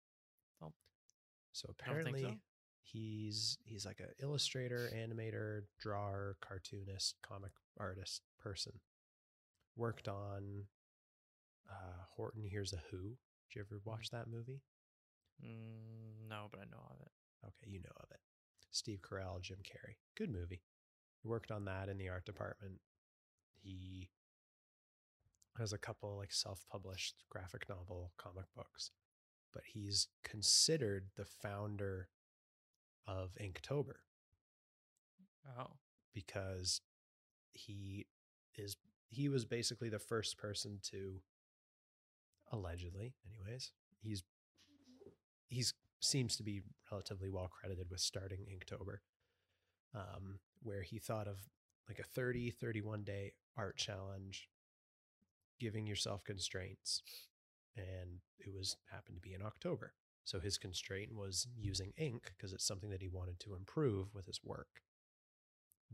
So 1.53 1.67
I 1.85 1.89
don't 1.89 2.03
think 2.03 2.17
apparently 2.17 2.21
so. 2.23 2.35
he's 2.81 3.57
he's 3.63 3.85
like 3.85 4.00
an 4.00 4.09
illustrator, 4.21 4.89
animator, 4.95 5.62
drawer, 5.79 6.35
cartoonist, 6.41 7.15
comic 7.21 7.51
artist 7.79 8.21
person. 8.39 8.73
Worked 9.75 10.07
on 10.07 10.65
uh, 11.69 12.03
Horton 12.15 12.43
Hears 12.43 12.73
a 12.73 12.81
Who. 12.91 12.97
Did 13.50 13.55
you 13.55 13.62
ever 13.62 13.81
watch 13.85 14.09
that 14.12 14.27
movie? 14.27 14.62
Mm, 15.43 16.29
no, 16.29 16.47
but 16.51 16.59
I 16.59 16.65
know 16.65 16.83
of 16.89 17.00
it. 17.01 17.12
Okay, 17.45 17.71
you 17.71 17.79
know 17.79 17.95
of 17.97 18.09
it. 18.12 18.19
Steve 18.73 18.99
Carell, 19.01 19.41
Jim 19.41 19.59
Carrey. 19.63 19.95
Good 20.17 20.29
movie. 20.29 20.61
He 21.21 21.27
worked 21.27 21.51
on 21.51 21.65
that 21.65 21.87
in 21.87 21.97
the 21.97 22.09
art 22.09 22.25
department. 22.25 22.79
He 23.53 24.09
has 25.57 25.71
a 25.71 25.77
couple 25.77 26.17
like 26.17 26.33
self-published 26.33 27.23
graphic 27.29 27.69
novel 27.69 28.11
comic 28.17 28.45
books, 28.55 28.91
but 29.53 29.63
he's 29.65 30.07
considered 30.23 31.05
the 31.15 31.25
founder 31.25 32.09
of 33.07 33.31
Inktober 33.39 33.99
Oh, 35.59 35.71
because 36.13 36.81
he 37.53 38.07
is 38.55 38.75
he 39.09 39.29
was 39.29 39.45
basically 39.45 39.89
the 39.89 39.99
first 39.99 40.37
person 40.37 40.79
to 40.91 41.21
allegedly 42.51 43.13
anyways 43.27 43.71
he's 44.01 44.23
he's 45.47 45.73
seems 46.03 46.36
to 46.36 46.43
be 46.43 46.62
relatively 46.91 47.29
well 47.29 47.50
credited 47.50 47.89
with 47.89 48.00
starting 48.00 48.45
inktober 48.51 48.98
um, 49.95 50.39
where 50.62 50.81
he 50.81 51.00
thought 51.00 51.27
of 51.27 51.38
like 51.88 52.00
a 52.00 52.03
30 52.03 52.51
31 52.51 53.03
day 53.03 53.33
art 53.57 53.77
challenge 53.77 54.48
giving 55.60 55.86
yourself 55.86 56.24
constraints 56.24 57.01
and 57.77 58.19
it 58.39 58.53
was 58.53 58.77
happened 58.91 59.15
to 59.15 59.22
be 59.22 59.33
in 59.33 59.41
october 59.41 59.93
so 60.25 60.39
his 60.39 60.57
constraint 60.57 61.13
was 61.13 61.48
using 61.57 61.91
ink 61.98 62.31
because 62.36 62.53
it's 62.53 62.65
something 62.65 62.89
that 62.89 63.01
he 63.01 63.10
wanted 63.10 63.39
to 63.39 63.55
improve 63.55 64.13
with 64.13 64.25
his 64.25 64.39
work 64.43 64.81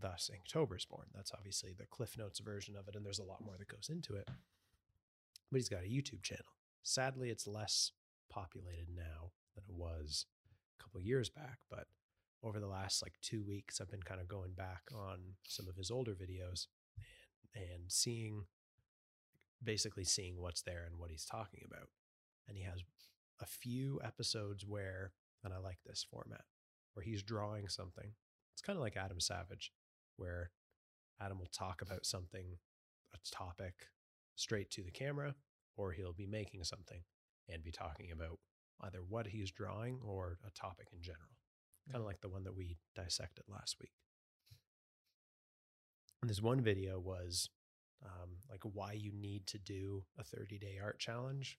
thus 0.01 0.29
Inktober's 0.33 0.85
born. 0.85 1.07
That's 1.13 1.31
obviously 1.33 1.73
the 1.77 1.85
Cliff 1.85 2.17
Notes 2.17 2.39
version 2.39 2.75
of 2.75 2.87
it, 2.87 2.95
and 2.95 3.05
there's 3.05 3.19
a 3.19 3.23
lot 3.23 3.43
more 3.43 3.55
that 3.57 3.67
goes 3.67 3.89
into 3.89 4.15
it. 4.15 4.29
But 5.51 5.57
he's 5.57 5.69
got 5.69 5.83
a 5.83 5.87
YouTube 5.87 6.23
channel. 6.23 6.53
Sadly, 6.83 7.29
it's 7.29 7.47
less 7.47 7.91
populated 8.29 8.87
now 8.95 9.31
than 9.55 9.63
it 9.67 9.73
was 9.73 10.25
a 10.79 10.83
couple 10.83 11.01
years 11.01 11.29
back, 11.29 11.59
but 11.69 11.87
over 12.43 12.59
the 12.59 12.67
last 12.67 13.01
like 13.01 13.13
two 13.21 13.43
weeks, 13.43 13.81
I've 13.81 13.91
been 13.91 14.03
kind 14.03 14.21
of 14.21 14.27
going 14.27 14.53
back 14.53 14.83
on 14.93 15.19
some 15.47 15.67
of 15.67 15.75
his 15.75 15.91
older 15.91 16.13
videos 16.13 16.67
and, 17.53 17.63
and 17.63 17.83
seeing 17.91 18.45
basically 19.63 20.05
seeing 20.05 20.39
what's 20.39 20.61
there 20.61 20.85
and 20.85 20.97
what 20.97 21.11
he's 21.11 21.25
talking 21.25 21.61
about. 21.65 21.89
And 22.47 22.57
he 22.57 22.63
has 22.63 22.81
a 23.41 23.45
few 23.45 23.99
episodes 24.03 24.65
where, 24.65 25.11
and 25.43 25.53
I 25.53 25.57
like 25.57 25.79
this 25.85 26.05
format, 26.09 26.45
where 26.93 27.03
he's 27.03 27.23
drawing 27.23 27.67
something. 27.67 28.11
It's 28.53 28.61
kind 28.61 28.77
of 28.77 28.81
like 28.81 28.97
Adam 28.97 29.19
Savage, 29.19 29.71
where 30.15 30.51
Adam 31.19 31.39
will 31.39 31.51
talk 31.51 31.81
about 31.81 32.05
something, 32.05 32.57
a 33.13 33.17
topic, 33.35 33.87
straight 34.35 34.69
to 34.71 34.83
the 34.83 34.91
camera, 34.91 35.35
or 35.75 35.91
he'll 35.91 36.13
be 36.13 36.27
making 36.27 36.63
something 36.63 37.01
and 37.51 37.63
be 37.63 37.71
talking 37.71 38.11
about 38.11 38.39
either 38.81 38.99
what 39.07 39.27
he's 39.27 39.51
drawing 39.51 39.99
or 40.05 40.37
a 40.45 40.51
topic 40.51 40.87
in 40.93 41.01
general. 41.01 41.37
Kind 41.91 42.01
of 42.01 42.05
like 42.05 42.21
the 42.21 42.29
one 42.29 42.43
that 42.43 42.55
we 42.55 42.77
dissected 42.95 43.45
last 43.47 43.77
week. 43.79 43.91
And 46.21 46.29
this 46.29 46.41
one 46.41 46.61
video 46.61 46.99
was 46.99 47.49
um, 48.05 48.37
like 48.49 48.61
why 48.63 48.93
you 48.93 49.11
need 49.11 49.47
to 49.47 49.57
do 49.57 50.03
a 50.17 50.23
30 50.23 50.57
day 50.59 50.77
art 50.81 50.99
challenge, 50.99 51.57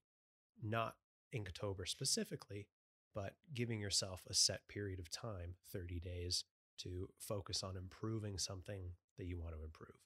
not 0.63 0.95
Inktober 1.35 1.87
specifically, 1.87 2.67
but 3.15 3.35
giving 3.55 3.81
yourself 3.81 4.23
a 4.29 4.35
set 4.35 4.69
period 4.69 4.99
of 4.99 5.11
time, 5.11 5.55
30 5.73 6.01
days, 6.01 6.45
to 6.79 7.09
focus 7.19 7.63
on 7.63 7.77
improving 7.77 8.39
something 8.39 8.93
that 9.19 9.27
you 9.27 9.39
want 9.39 9.55
to 9.55 9.65
improve. 9.65 9.99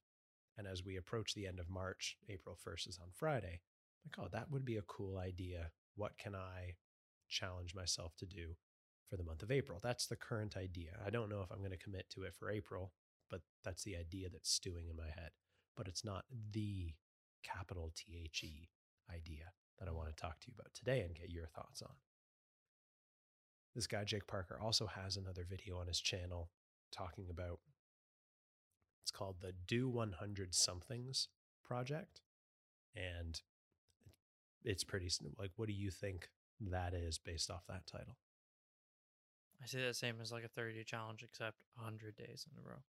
And 0.56 0.66
as 0.66 0.84
we 0.84 0.96
approach 0.96 1.34
the 1.34 1.46
end 1.46 1.58
of 1.58 1.68
March, 1.68 2.16
April 2.28 2.56
1st 2.66 2.88
is 2.88 2.98
on 3.00 3.08
Friday, 3.12 3.60
like, 4.04 4.24
oh, 4.24 4.28
that 4.32 4.50
would 4.50 4.64
be 4.64 4.76
a 4.76 4.82
cool 4.82 5.18
idea. 5.18 5.70
What 5.96 6.18
can 6.18 6.34
I 6.34 6.74
challenge 7.28 7.74
myself 7.74 8.14
to 8.16 8.26
do 8.26 8.56
for 9.08 9.16
the 9.16 9.24
month 9.24 9.42
of 9.42 9.50
April? 9.50 9.80
That's 9.82 10.06
the 10.06 10.16
current 10.16 10.56
idea. 10.56 10.98
I 11.04 11.10
don't 11.10 11.30
know 11.30 11.40
if 11.42 11.50
I'm 11.50 11.58
going 11.58 11.70
to 11.70 11.76
commit 11.76 12.10
to 12.10 12.22
it 12.22 12.34
for 12.34 12.50
April, 12.50 12.92
but 13.30 13.40
that's 13.64 13.84
the 13.84 13.96
idea 13.96 14.28
that's 14.30 14.50
stewing 14.50 14.88
in 14.88 14.96
my 14.96 15.08
head. 15.08 15.30
But 15.76 15.88
it's 15.88 16.04
not 16.04 16.24
the 16.52 16.94
capital 17.42 17.92
T 17.94 18.20
H 18.24 18.44
E 18.44 18.68
idea 19.12 19.52
that 19.78 19.88
I 19.88 19.92
want 19.92 20.08
to 20.08 20.14
talk 20.14 20.40
to 20.40 20.46
you 20.48 20.54
about 20.58 20.72
today 20.74 21.00
and 21.00 21.14
get 21.14 21.30
your 21.30 21.46
thoughts 21.46 21.82
on. 21.82 21.94
This 23.74 23.86
guy, 23.86 24.04
Jake 24.04 24.26
Parker, 24.26 24.58
also 24.62 24.86
has 24.86 25.16
another 25.16 25.44
video 25.48 25.78
on 25.78 25.88
his 25.88 26.00
channel 26.00 26.50
talking 26.92 27.26
about 27.28 27.58
it's 29.02 29.10
called 29.10 29.36
the 29.42 29.52
Do 29.66 29.88
100 29.88 30.54
Somethings 30.54 31.28
Project. 31.62 32.22
And 32.96 33.40
it's 34.64 34.84
pretty 34.84 35.10
like, 35.38 35.50
what 35.56 35.68
do 35.68 35.74
you 35.74 35.90
think 35.90 36.28
that 36.60 36.94
is 36.94 37.18
based 37.18 37.50
off 37.50 37.66
that 37.68 37.86
title? 37.86 38.16
I 39.62 39.66
see 39.66 39.80
that 39.80 39.96
same 39.96 40.16
as 40.20 40.32
like 40.32 40.44
a 40.44 40.48
30 40.48 40.74
day 40.74 40.84
challenge, 40.84 41.22
except 41.22 41.56
100 41.76 42.16
days 42.16 42.46
in 42.50 42.58
a 42.58 42.68
row. 42.68 42.82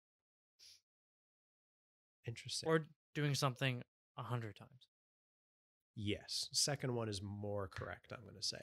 Interesting. 2.26 2.70
Or 2.70 2.88
doing 3.14 3.36
something 3.36 3.84
100 4.16 4.56
times. 4.56 4.88
Yes. 5.96 6.50
Second 6.52 6.96
one 6.96 7.10
is 7.10 7.22
more 7.22 7.68
correct, 7.68 8.12
I'm 8.12 8.24
going 8.24 8.40
to 8.40 8.48
say. 8.48 8.62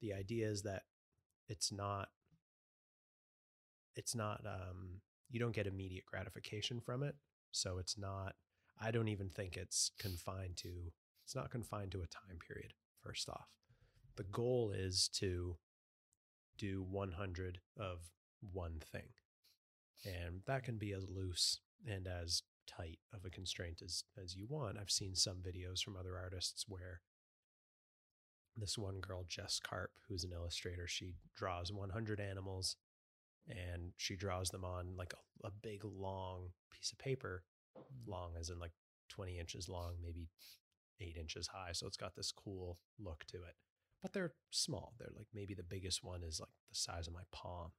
The 0.00 0.12
idea 0.14 0.48
is 0.48 0.62
that 0.62 0.82
it's 1.48 1.72
not 1.72 2.08
it's 3.94 4.14
not 4.14 4.40
um 4.46 5.00
you 5.30 5.38
don't 5.38 5.54
get 5.54 5.66
immediate 5.66 6.06
gratification 6.06 6.80
from 6.80 7.02
it. 7.02 7.14
So 7.50 7.78
it's 7.78 7.98
not 7.98 8.34
I 8.80 8.90
don't 8.90 9.08
even 9.08 9.28
think 9.28 9.56
it's 9.56 9.90
confined 9.98 10.56
to 10.58 10.92
it's 11.32 11.36
not 11.36 11.50
confined 11.50 11.90
to 11.90 12.02
a 12.02 12.06
time 12.06 12.38
period 12.46 12.74
first 13.02 13.26
off. 13.30 13.48
The 14.16 14.24
goal 14.24 14.70
is 14.76 15.08
to 15.14 15.56
do 16.58 16.84
100 16.90 17.58
of 17.78 18.00
one 18.52 18.82
thing. 18.92 19.08
And 20.04 20.42
that 20.46 20.62
can 20.62 20.76
be 20.76 20.92
as 20.92 21.06
loose 21.08 21.60
and 21.86 22.06
as 22.06 22.42
tight 22.66 22.98
of 23.14 23.24
a 23.24 23.30
constraint 23.30 23.80
as 23.82 24.04
as 24.22 24.36
you 24.36 24.46
want. 24.46 24.76
I've 24.78 24.90
seen 24.90 25.14
some 25.14 25.36
videos 25.38 25.82
from 25.82 25.96
other 25.96 26.18
artists 26.22 26.66
where 26.68 27.00
this 28.54 28.76
one 28.76 29.00
girl, 29.00 29.24
Jess 29.26 29.58
Carp, 29.58 29.92
who's 30.08 30.24
an 30.24 30.32
illustrator, 30.34 30.86
she 30.86 31.14
draws 31.34 31.72
100 31.72 32.20
animals 32.20 32.76
and 33.48 33.92
she 33.96 34.16
draws 34.16 34.50
them 34.50 34.66
on 34.66 34.96
like 34.98 35.14
a, 35.14 35.46
a 35.46 35.50
big 35.62 35.82
long 35.82 36.50
piece 36.70 36.92
of 36.92 36.98
paper, 36.98 37.42
Mm. 37.74 38.10
long 38.10 38.32
as 38.38 38.50
in 38.50 38.58
like 38.58 38.72
20 39.08 39.38
inches 39.38 39.66
long, 39.66 39.94
maybe 40.02 40.28
eight 41.02 41.16
inches 41.18 41.48
high. 41.48 41.72
So 41.72 41.86
it's 41.86 41.96
got 41.96 42.14
this 42.14 42.32
cool 42.32 42.78
look 42.98 43.24
to 43.26 43.38
it. 43.38 43.56
But 44.00 44.12
they're 44.12 44.32
small. 44.50 44.94
They're 44.98 45.10
like 45.16 45.28
maybe 45.34 45.54
the 45.54 45.62
biggest 45.62 46.02
one 46.02 46.22
is 46.22 46.40
like 46.40 46.50
the 46.70 46.74
size 46.76 47.06
of 47.06 47.14
my 47.14 47.22
palm, 47.32 47.72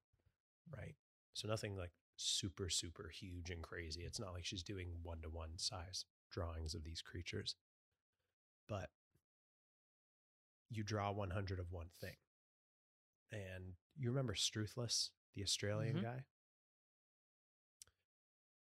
right? 0.75 0.95
So 1.33 1.47
nothing 1.47 1.75
like 1.77 1.91
super, 2.15 2.69
super 2.69 3.09
huge 3.09 3.49
and 3.49 3.61
crazy. 3.61 4.01
It's 4.03 4.19
not 4.19 4.33
like 4.33 4.45
she's 4.45 4.63
doing 4.63 4.89
one 5.01 5.21
to 5.21 5.29
one 5.29 5.57
size 5.57 6.05
drawings 6.31 6.73
of 6.75 6.83
these 6.83 7.01
creatures. 7.01 7.55
But 8.67 8.89
you 10.69 10.83
draw 10.83 11.11
100 11.11 11.59
of 11.59 11.71
one 11.71 11.89
thing. 11.99 12.15
And 13.31 13.73
you 13.97 14.09
remember 14.09 14.33
Struthless, 14.33 15.09
the 15.35 15.43
Australian 15.43 15.97
Mhm. 15.97 16.01
guy? 16.03 16.25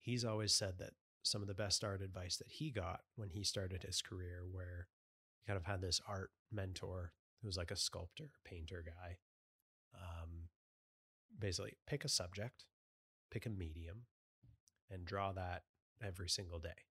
He's 0.00 0.24
always 0.24 0.54
said 0.54 0.78
that 0.78 0.94
some 1.22 1.42
of 1.42 1.48
the 1.48 1.54
best 1.54 1.84
art 1.84 2.00
advice 2.02 2.36
that 2.36 2.48
he 2.48 2.70
got 2.70 3.00
when 3.16 3.30
he 3.30 3.42
started 3.44 3.82
his 3.82 4.00
career, 4.02 4.42
where 4.50 4.88
he 5.40 5.46
kind 5.46 5.56
of 5.56 5.64
had 5.64 5.80
this 5.80 6.00
art 6.08 6.30
mentor 6.52 7.12
who 7.40 7.46
was 7.48 7.56
like 7.56 7.70
a 7.70 7.76
sculptor, 7.76 8.30
painter 8.44 8.84
guy. 8.84 9.16
Um, 9.94 10.48
basically, 11.38 11.74
pick 11.86 12.04
a 12.04 12.08
subject, 12.08 12.64
pick 13.30 13.46
a 13.46 13.50
medium, 13.50 14.02
and 14.90 15.04
draw 15.04 15.32
that 15.32 15.62
every 16.02 16.28
single 16.28 16.58
day. 16.58 16.84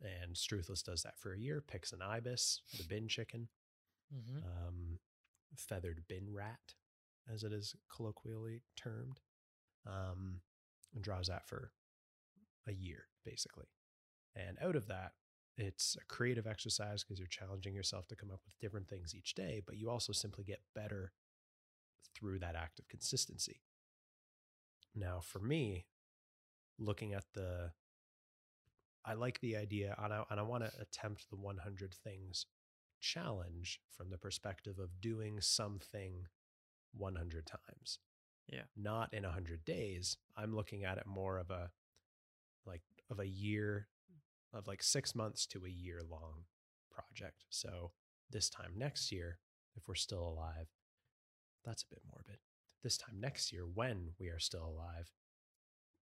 And 0.00 0.34
Struthless 0.36 0.82
does 0.84 1.02
that 1.02 1.18
for 1.18 1.32
a 1.32 1.38
year, 1.38 1.60
picks 1.66 1.92
an 1.92 2.02
ibis, 2.02 2.62
the 2.76 2.84
bin 2.84 3.08
chicken, 3.08 3.48
Mm-hmm. 4.14 4.38
um, 4.38 4.98
feathered 5.54 6.02
bin 6.08 6.32
rat, 6.32 6.72
as 7.30 7.42
it 7.44 7.52
is 7.52 7.74
colloquially 7.94 8.62
termed, 8.74 9.20
um, 9.86 10.40
and 10.94 11.04
draws 11.04 11.26
that 11.26 11.46
for 11.46 11.72
a 12.66 12.72
year, 12.72 13.04
basically. 13.24 13.66
And 14.34 14.58
out 14.62 14.76
of 14.76 14.86
that, 14.88 15.12
it's 15.56 15.96
a 16.00 16.04
creative 16.04 16.46
exercise 16.46 17.02
because 17.02 17.18
you're 17.18 17.26
challenging 17.26 17.74
yourself 17.74 18.06
to 18.08 18.16
come 18.16 18.30
up 18.30 18.40
with 18.44 18.58
different 18.60 18.88
things 18.88 19.14
each 19.14 19.34
day, 19.34 19.60
but 19.64 19.76
you 19.76 19.90
also 19.90 20.12
simply 20.12 20.44
get 20.44 20.60
better 20.74 21.12
through 22.14 22.38
that 22.38 22.54
act 22.54 22.78
of 22.78 22.88
consistency. 22.88 23.60
Now, 24.94 25.20
for 25.20 25.40
me, 25.40 25.86
looking 26.78 27.12
at 27.12 27.24
the, 27.34 27.72
I 29.04 29.14
like 29.14 29.40
the 29.40 29.56
idea, 29.56 29.96
and 29.98 30.12
I, 30.12 30.22
and 30.30 30.38
I 30.38 30.44
want 30.44 30.64
to 30.64 30.72
attempt 30.80 31.28
the 31.28 31.36
100 31.36 31.92
things 31.92 32.46
challenge 33.00 33.80
from 33.90 34.10
the 34.10 34.18
perspective 34.18 34.78
of 34.78 35.00
doing 35.00 35.40
something 35.40 36.26
100 36.96 37.46
times. 37.46 37.98
Yeah. 38.48 38.62
Not 38.76 39.12
in 39.12 39.24
100 39.24 39.64
days. 39.64 40.16
I'm 40.36 40.54
looking 40.54 40.84
at 40.84 40.98
it 40.98 41.06
more 41.06 41.38
of 41.38 41.50
a 41.50 41.70
like 42.68 42.82
of 43.10 43.18
a 43.18 43.26
year 43.26 43.88
of 44.52 44.68
like 44.68 44.82
6 44.82 45.14
months 45.14 45.46
to 45.46 45.64
a 45.64 45.70
year 45.70 46.00
long 46.08 46.44
project. 46.90 47.44
So 47.50 47.92
this 48.30 48.48
time 48.48 48.72
next 48.76 49.10
year 49.10 49.38
if 49.74 49.88
we're 49.88 49.94
still 49.94 50.26
alive, 50.26 50.68
that's 51.64 51.82
a 51.82 51.88
bit 51.94 52.02
morbid. 52.04 52.38
This 52.82 52.96
time 52.96 53.20
next 53.20 53.52
year 53.52 53.62
when 53.62 54.10
we 54.18 54.28
are 54.28 54.38
still 54.38 54.64
alive, 54.64 55.12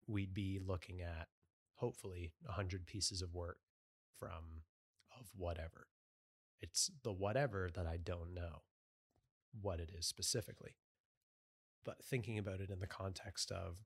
we'd 0.06 0.34
be 0.34 0.60
looking 0.64 1.00
at 1.00 1.28
hopefully 1.76 2.32
100 2.44 2.86
pieces 2.86 3.22
of 3.22 3.34
work 3.34 3.58
from 4.18 4.62
of 5.18 5.26
whatever. 5.36 5.88
It's 6.60 6.90
the 7.02 7.12
whatever 7.12 7.70
that 7.74 7.86
I 7.86 7.96
don't 7.96 8.34
know 8.34 8.62
what 9.60 9.80
it 9.80 9.90
is 9.96 10.06
specifically. 10.06 10.76
But 11.84 12.04
thinking 12.04 12.38
about 12.38 12.60
it 12.60 12.70
in 12.70 12.80
the 12.80 12.86
context 12.86 13.50
of 13.50 13.76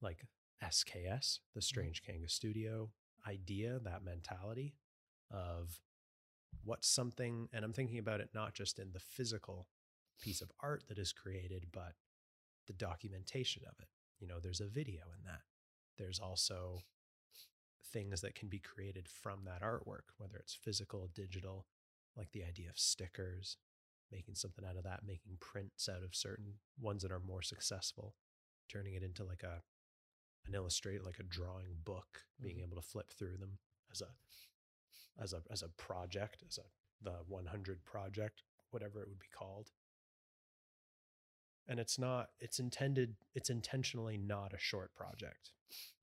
like 0.00 0.26
SKS, 0.62 1.40
the 1.54 1.60
mm-hmm. 1.60 1.60
Strange 1.60 2.02
Kanga 2.02 2.28
Studio 2.28 2.90
idea, 3.26 3.78
that 3.84 4.04
mentality 4.04 4.74
of 5.30 5.80
what's 6.64 6.88
something, 6.88 7.48
and 7.52 7.64
I'm 7.64 7.72
thinking 7.72 7.98
about 7.98 8.20
it 8.20 8.30
not 8.34 8.54
just 8.54 8.78
in 8.78 8.92
the 8.92 9.00
physical 9.00 9.68
piece 10.20 10.40
of 10.40 10.52
art 10.60 10.84
that 10.88 10.98
is 10.98 11.12
created, 11.12 11.66
but 11.72 11.94
the 12.66 12.72
documentation 12.72 13.62
of 13.68 13.74
it. 13.80 13.88
You 14.20 14.28
know, 14.28 14.38
there's 14.40 14.60
a 14.60 14.66
video 14.66 15.02
in 15.16 15.24
that. 15.24 15.40
There's 15.98 16.20
also 16.20 16.82
things 17.92 18.20
that 18.20 18.34
can 18.34 18.48
be 18.48 18.58
created 18.58 19.08
from 19.08 19.40
that 19.44 19.62
artwork, 19.62 20.14
whether 20.18 20.36
it's 20.36 20.54
physical, 20.54 21.10
digital, 21.14 21.66
like 22.16 22.30
the 22.32 22.44
idea 22.44 22.68
of 22.68 22.78
stickers, 22.78 23.56
making 24.10 24.34
something 24.34 24.64
out 24.64 24.76
of 24.76 24.84
that, 24.84 25.00
making 25.06 25.36
prints 25.40 25.88
out 25.88 26.02
of 26.02 26.14
certain 26.14 26.54
ones 26.80 27.02
that 27.02 27.12
are 27.12 27.20
more 27.20 27.42
successful, 27.42 28.14
turning 28.70 28.94
it 28.94 29.02
into 29.02 29.24
like 29.24 29.42
a 29.42 29.62
an 30.46 30.54
illustrate 30.54 31.04
like 31.04 31.18
a 31.18 31.22
drawing 31.24 31.74
book, 31.84 32.26
being 32.40 32.58
Mhm. 32.58 32.62
able 32.62 32.76
to 32.76 32.82
flip 32.82 33.10
through 33.12 33.36
them 33.38 33.58
as 33.90 34.00
a 34.02 34.14
as 35.18 35.32
a 35.32 35.42
as 35.50 35.62
a 35.62 35.68
project, 35.68 36.42
as 36.48 36.58
a 36.58 36.64
the 37.00 37.22
100 37.26 37.84
project, 37.84 38.42
whatever 38.70 39.02
it 39.02 39.08
would 39.08 39.18
be 39.18 39.28
called. 39.28 39.72
And 41.66 41.78
it's 41.80 41.98
not 41.98 42.30
it's 42.40 42.58
intended 42.58 43.16
it's 43.34 43.50
intentionally 43.50 44.18
not 44.18 44.52
a 44.52 44.58
short 44.58 44.94
project 44.94 45.52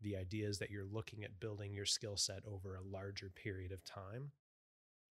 the 0.01 0.15
idea 0.17 0.47
is 0.47 0.57
that 0.59 0.71
you're 0.71 0.85
looking 0.85 1.23
at 1.23 1.39
building 1.39 1.73
your 1.73 1.85
skill 1.85 2.17
set 2.17 2.43
over 2.45 2.75
a 2.75 2.81
larger 2.81 3.29
period 3.29 3.71
of 3.71 3.83
time 3.83 4.31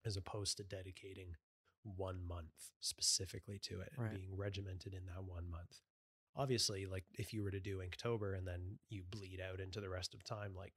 as 0.04 0.16
opposed 0.16 0.56
to 0.58 0.64
dedicating 0.64 1.36
one 1.84 2.22
month 2.22 2.70
specifically 2.80 3.58
to 3.60 3.80
it 3.80 3.92
and 3.96 4.02
Right. 4.02 4.10
being 4.10 4.36
regimented 4.36 4.94
in 4.94 5.06
that 5.06 5.24
one 5.24 5.48
month 5.48 5.80
obviously 6.36 6.86
like 6.86 7.04
if 7.18 7.32
you 7.34 7.42
were 7.42 7.50
to 7.50 7.60
do 7.60 7.78
inktober 7.80 8.36
and 8.36 8.46
then 8.46 8.78
you 8.88 9.02
bleed 9.10 9.40
out 9.40 9.60
into 9.60 9.80
the 9.80 9.88
rest 9.90 10.14
of 10.14 10.24
time 10.24 10.54
like 10.56 10.72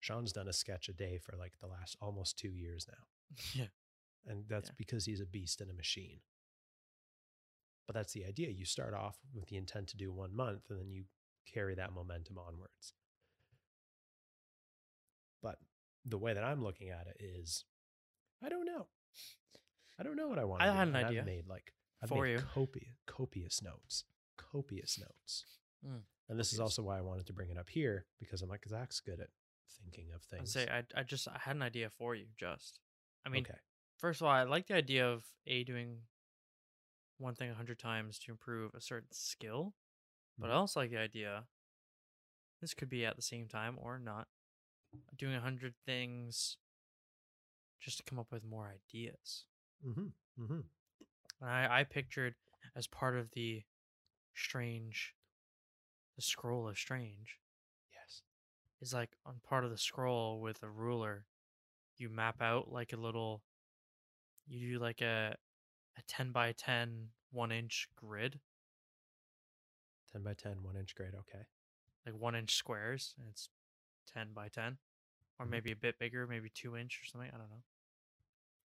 sean's 0.00 0.32
done 0.32 0.48
a 0.48 0.52
sketch 0.52 0.88
a 0.88 0.92
day 0.92 1.16
for 1.18 1.36
like 1.36 1.52
the 1.60 1.66
last 1.66 1.96
almost 2.00 2.36
two 2.38 2.50
years 2.50 2.86
now 2.88 3.36
Yeah. 3.54 3.66
and 4.26 4.44
that's 4.48 4.70
Yeah. 4.70 4.74
because 4.78 5.04
he's 5.06 5.20
a 5.20 5.26
beast 5.26 5.60
and 5.60 5.70
a 5.70 5.74
machine 5.74 6.20
but 7.86 7.94
that's 7.94 8.12
the 8.14 8.24
idea 8.24 8.48
you 8.48 8.64
start 8.64 8.94
off 8.94 9.18
with 9.32 9.46
the 9.48 9.56
intent 9.56 9.88
to 9.88 9.96
do 9.96 10.10
one 10.12 10.34
month 10.34 10.70
and 10.70 10.78
then 10.80 10.90
you 10.90 11.04
carry 11.52 11.74
that 11.76 11.92
momentum 11.92 12.38
onwards 12.38 12.94
but 15.42 15.58
the 16.04 16.18
way 16.18 16.32
that 16.34 16.44
i'm 16.44 16.62
looking 16.62 16.90
at 16.90 17.06
it 17.06 17.16
is 17.22 17.64
i 18.42 18.48
don't 18.48 18.64
know 18.66 18.86
i 19.98 20.02
don't 20.02 20.16
know 20.16 20.28
what 20.28 20.38
i 20.38 20.44
want 20.44 20.62
I 20.62 20.66
do, 20.66 20.72
had 20.72 20.88
an 20.88 20.96
idea 20.96 21.20
i've 21.20 21.26
made 21.26 21.46
like 21.46 21.72
i've 22.02 22.08
for 22.08 22.24
made 22.24 22.32
you. 22.32 22.38
copious 22.54 22.88
copious 23.06 23.62
notes 23.62 24.04
copious 24.54 24.98
notes 24.98 25.44
Mm, 25.86 26.00
and 26.30 26.38
this 26.40 26.52
is 26.54 26.60
also 26.60 26.82
why 26.82 26.96
i 26.96 27.02
wanted 27.02 27.26
to 27.26 27.32
bring 27.34 27.50
it 27.50 27.58
up 27.58 27.68
here 27.68 28.06
because 28.18 28.40
i'm 28.40 28.48
like 28.48 28.64
Zak's 28.66 29.00
good 29.00 29.20
at 29.20 29.28
thinking 29.82 30.12
of 30.14 30.22
I'd 30.32 30.38
things 30.38 30.52
say 30.52 30.68
I, 30.70 30.82
I 30.98 31.02
just 31.02 31.28
I 31.28 31.38
had 31.38 31.56
an 31.56 31.62
idea 31.62 31.90
for 31.98 32.14
you. 32.14 32.26
Just 32.38 32.80
I 33.26 33.28
mean, 33.28 33.42
okay 33.42 33.58
first 33.98 34.20
of 34.20 34.26
all, 34.26 34.32
I 34.32 34.44
like 34.44 34.66
the 34.66 34.74
idea 34.76 35.06
of 35.06 35.24
a 35.46 35.64
doing 35.64 35.98
one 37.18 37.34
thing 37.34 37.50
a 37.50 37.54
hundred 37.54 37.78
times 37.78 38.18
to 38.20 38.30
improve 38.32 38.72
a 38.74 38.80
certain 38.80 39.12
skill, 39.12 39.74
but 40.38 40.50
I 40.50 40.54
Mhm. 40.54 40.56
also 40.56 40.80
like 40.80 40.90
the 40.90 40.98
idea. 40.98 41.44
This 42.60 42.74
could 42.74 42.88
be 42.88 43.04
at 43.04 43.16
the 43.16 43.22
same 43.22 43.48
time 43.48 43.78
or 43.78 43.98
not. 43.98 44.28
Doing 45.16 45.34
a 45.34 45.40
hundred 45.40 45.74
things 45.84 46.56
just 47.80 47.98
to 47.98 48.04
come 48.04 48.18
up 48.18 48.32
with 48.32 48.44
more 48.44 48.68
ideas. 48.72 49.44
mm-hmm 49.86 50.08
mm-hmm 50.40 50.60
And 51.40 51.50
I, 51.50 51.80
I 51.80 51.84
pictured 51.84 52.34
as 52.74 52.86
part 52.86 53.16
of 53.16 53.30
the 53.32 53.62
strange, 54.34 55.14
the 56.16 56.22
scroll 56.22 56.68
of 56.68 56.78
strange 56.78 57.38
yes 57.92 58.22
is 58.80 58.92
like 58.94 59.16
on 59.26 59.40
part 59.42 59.64
of 59.64 59.70
the 59.70 59.78
scroll 59.78 60.40
with 60.40 60.62
a 60.62 60.70
ruler, 60.70 61.26
you 61.96 62.08
map 62.10 62.42
out 62.42 62.70
like 62.72 62.92
a 62.92 62.96
little, 62.96 63.42
you 64.46 64.74
do 64.74 64.78
like 64.78 65.00
a, 65.00 65.36
a 65.98 66.02
10 66.06 66.32
by 66.32 66.52
10 66.52 67.08
one 67.30 67.52
inch 67.52 67.88
grid, 67.96 68.40
10 70.12 70.22
by 70.22 70.34
10 70.34 70.62
one 70.62 70.76
inch 70.76 70.94
grid 70.94 71.14
okay 71.14 71.46
like 72.06 72.14
one 72.14 72.34
inch 72.34 72.54
squares, 72.54 73.14
and 73.18 73.26
it's 73.30 73.48
10 74.06 74.34
by 74.34 74.48
10, 74.48 74.78
or 75.38 75.46
Mhm. 75.46 75.50
maybe 75.50 75.72
a 75.72 75.76
bit 75.76 75.98
bigger, 75.98 76.26
maybe 76.26 76.50
two 76.50 76.76
inch 76.76 77.00
or 77.00 77.06
something. 77.06 77.30
I 77.32 77.38
don't 77.38 77.48
know. 77.48 77.62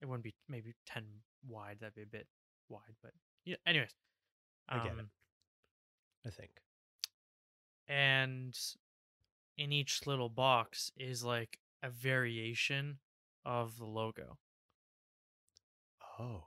It 0.01 0.07
wouldn't 0.07 0.25
be 0.25 0.35
maybe 0.49 0.75
10 0.87 1.05
wide, 1.47 1.79
that'd 1.81 1.95
be 1.95 2.03
a 2.03 2.07
bit 2.07 2.27
wide, 2.69 2.97
but 3.03 3.13
yeah, 3.45 3.57
anyways. 3.65 3.95
I 4.69 4.79
get 4.79 4.99
it. 4.99 5.07
I 6.29 6.31
think. 6.31 6.51
And 7.89 8.57
in 9.57 9.73
each 9.73 10.07
little 10.07 10.29
box 10.29 10.93
is 10.97 11.25
like 11.25 11.59
a 11.83 11.91
variation 11.91 12.99
of 13.45 13.79
the 13.79 13.87
logo. 13.87 14.39
Oh. 16.19 16.45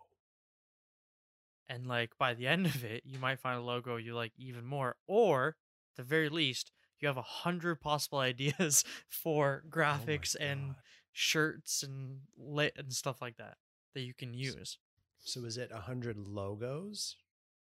And 1.67 1.88
like 1.88 2.12
by 2.17 2.34
the 2.34 2.48
end 2.48 2.65
of 2.67 2.84
it 2.84 3.04
you 3.06 3.17
might 3.17 3.39
find 3.39 3.58
a 3.58 3.63
logo 3.63 3.96
you 3.96 4.13
like 4.13 4.34
even 4.38 4.65
more 4.65 4.98
or 5.08 5.56
at 5.94 5.98
the 5.98 6.04
very 6.04 6.30
least 6.30 6.72
you 7.00 7.08
have 7.08 7.17
a 7.17 7.22
hundred 7.22 7.82
possible 7.82 8.20
ideas 8.32 8.84
for 9.10 9.63
Oh 9.65 9.70
graphics 9.70 10.36
and 10.39 10.76
shirts 11.12 11.82
and 11.84 12.20
lit 12.38 12.74
and 12.78 12.94
stuff 12.94 13.22
like 13.22 13.38
that 13.38 13.56
that 13.94 14.02
you 14.02 14.13
can 14.13 14.34
use. 14.34 14.78
So 15.20 15.46
is 15.46 15.58
it 15.58 15.72
a 15.74 15.82
hundred 15.82 16.17
logos 16.17 17.15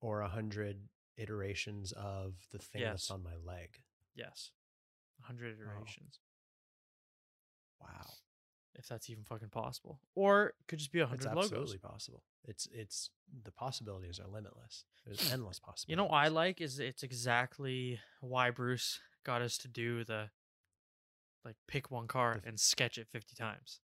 or 0.01 0.21
a 0.21 0.29
hundred 0.29 0.89
iterations 1.17 1.93
of 1.93 2.35
the 2.53 2.59
thing 2.59 2.83
that's 2.83 3.11
on 3.11 3.23
my 3.23 3.35
leg. 3.45 3.83
Yes. 4.15 4.51
100 5.21 5.59
iterations. 5.61 6.19
Wow. 7.81 8.07
If 8.75 8.87
that's 8.89 9.09
even 9.09 9.25
fucking 9.25 9.49
possible. 9.49 10.01
Or 10.15 10.49
it 10.49 10.55
could 10.69 10.79
just 10.79 10.93
be 10.93 11.01
It's 11.01 11.11
100 11.11 11.35
logos. 11.35 11.45
absolutely 11.53 11.79
possible. 11.79 12.23
It's 12.45 12.69
it's 12.73 13.11
the 13.45 13.51
possibilities 13.51 14.21
are 14.21 14.29
limitless. 14.29 14.85
There's 15.05 15.31
endless 15.33 15.59
possibilities. 15.59 15.91
You 15.91 15.97
know 15.97 16.05
what 16.05 16.19
I 16.19 16.29
like 16.29 16.61
is 16.61 16.79
it's 16.79 17.03
exactly 17.03 18.01
why 18.21 18.51
Bruce 18.51 19.01
got 19.25 19.41
us 19.43 19.57
to 19.59 19.69
do 19.69 20.05
the 20.05 20.31
like 21.45 21.57
pick 21.69 21.91
one 21.91 22.07
card 22.07 22.43
The 22.43 22.49
and 22.49 22.61
sketch 22.61 22.99
it 22.99 23.09
50 23.13 23.35
times. 23.35 23.81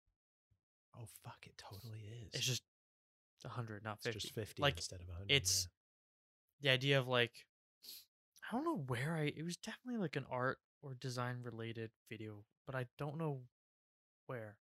Oh 0.98 1.06
fuck! 1.24 1.38
It 1.46 1.58
totally 1.58 2.00
is. 2.26 2.30
It's 2.34 2.46
just 2.46 2.62
100, 3.42 3.84
not 3.84 3.96
It's 3.96 4.04
50. 4.06 4.18
just 4.20 4.34
fifty 4.34 4.62
Like, 4.62 4.76
instead 4.76 5.00
of 5.00 5.08
hundred. 5.08 5.30
it's 5.30 5.68
the 6.60 6.70
idea 6.70 6.98
of 6.98 7.08
like 7.08 7.32
I 8.50 8.54
don't 8.54 8.64
know 8.64 8.84
where 8.86 9.16
I 9.16 9.32
it 9.36 9.44
was 9.44 9.56
definitely 9.56 10.00
like 10.00 10.16
an 10.16 10.26
art 10.30 10.58
or 10.82 10.94
design 10.94 11.38
related 11.42 11.90
video, 12.08 12.44
but 12.66 12.74
I 12.74 12.86
don't 12.98 13.18
know 13.18 13.40
where 14.26 14.56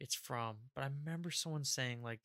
it's 0.00 0.14
from. 0.14 0.56
But 0.74 0.84
I 0.84 0.88
remember 0.88 1.30
someone 1.30 1.64
saying 1.64 2.02
like 2.02 2.20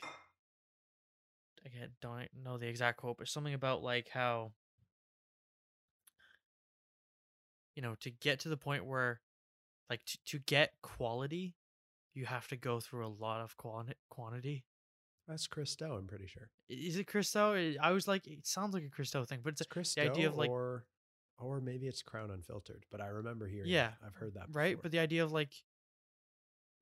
again 1.65 1.89
don't 2.01 2.27
know 2.43 2.58
the 2.58 2.67
exact 2.67 2.97
quote, 2.97 3.17
but 3.17 3.27
something 3.27 3.54
about 3.54 3.84
like 3.84 4.10
how 4.10 4.51
you 7.75 7.82
know 7.82 7.95
to 8.01 8.10
get 8.10 8.39
to 8.41 8.49
the 8.49 8.58
point 8.58 8.86
where 8.86 9.21
like 9.89 10.04
to, 10.06 10.17
to 10.25 10.39
get 10.39 10.73
quality 10.82 11.56
you 12.13 12.25
have 12.25 12.47
to 12.49 12.58
go 12.58 12.80
through 12.80 13.06
a 13.06 13.15
lot 13.19 13.41
of 13.41 13.56
quanti- 13.58 13.93
quantity 14.10 14.63
That's 15.32 15.48
Chris 15.48 15.76
Do. 15.76 15.94
I'm 15.94 16.08
pretty 16.08 16.28
sure. 16.28 16.50
Is 16.70 16.98
it 16.98 17.08
Chris 17.08 17.32
Do? 17.32 17.39
I- 17.39 17.78
I 17.82 17.91
was 17.91 18.08
like, 18.08 18.28
it 18.28 18.46
sounds 18.46 18.74
like 18.74 18.84
a 18.84 18.89
Chris 18.89 19.12
Do 19.12 19.24
thing, 19.26 19.39
but 19.44 19.54
it's 19.54 19.62
It's 19.62 19.67
Chris 19.70 19.96
Do, 19.96 20.02
idea 20.02 20.28
of, 20.28 20.36
like- 20.38 20.50
or 20.50 20.86
or 21.38 21.60
maybe 21.60 21.88
it's 21.88 22.04
Crown 22.04 22.30
Unfiltered. 22.30 22.86
But 22.91 23.02
I 23.02 23.08
remember 23.08 23.48
hearing. 23.48 23.70
Yeah, 23.70 23.88
that. 23.89 23.98
I've 24.06 24.15
heard 24.15 24.36
that. 24.36 24.48
right. 24.52 24.80
But 24.80 24.91
the 24.91 25.00
idea 25.00 25.24
of 25.24 25.32
like, 25.32 25.52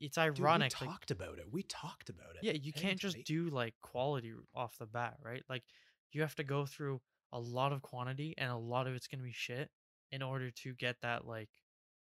it's 0.01 0.15
Dude, 0.17 0.39
ironic. 0.39 0.73
we 0.81 0.87
like, 0.87 0.93
talked 0.95 1.11
about 1.11 1.37
it. 1.39 1.45
We 1.51 1.63
talked 1.63 2.09
about 2.09 2.35
it. 2.35 2.43
yeah, 2.43 2.53
you 2.53 2.73
can't 2.73 2.99
just 2.99 3.15
tight. 3.17 3.25
do 3.25 3.49
like 3.49 3.75
quality 3.81 4.33
off 4.55 4.77
the 4.77 4.85
bat, 4.85 5.17
right? 5.23 5.43
Like, 5.49 5.63
you 6.11 6.21
have 6.21 6.35
to 6.35 6.43
go 6.43 6.65
through 6.65 7.01
a 7.31 7.39
lot 7.39 7.71
of 7.73 7.81
quantity, 7.81 8.33
and 8.37 8.49
a 8.51 8.57
lot 8.57 8.87
of 8.87 8.95
it's 8.95 9.07
gonna 9.07 9.23
be 9.23 9.31
shit 9.31 9.69
in 10.11 10.21
order 10.21 10.49
to 10.51 10.73
get 10.73 10.99
that 11.01 11.25
like 11.25 11.49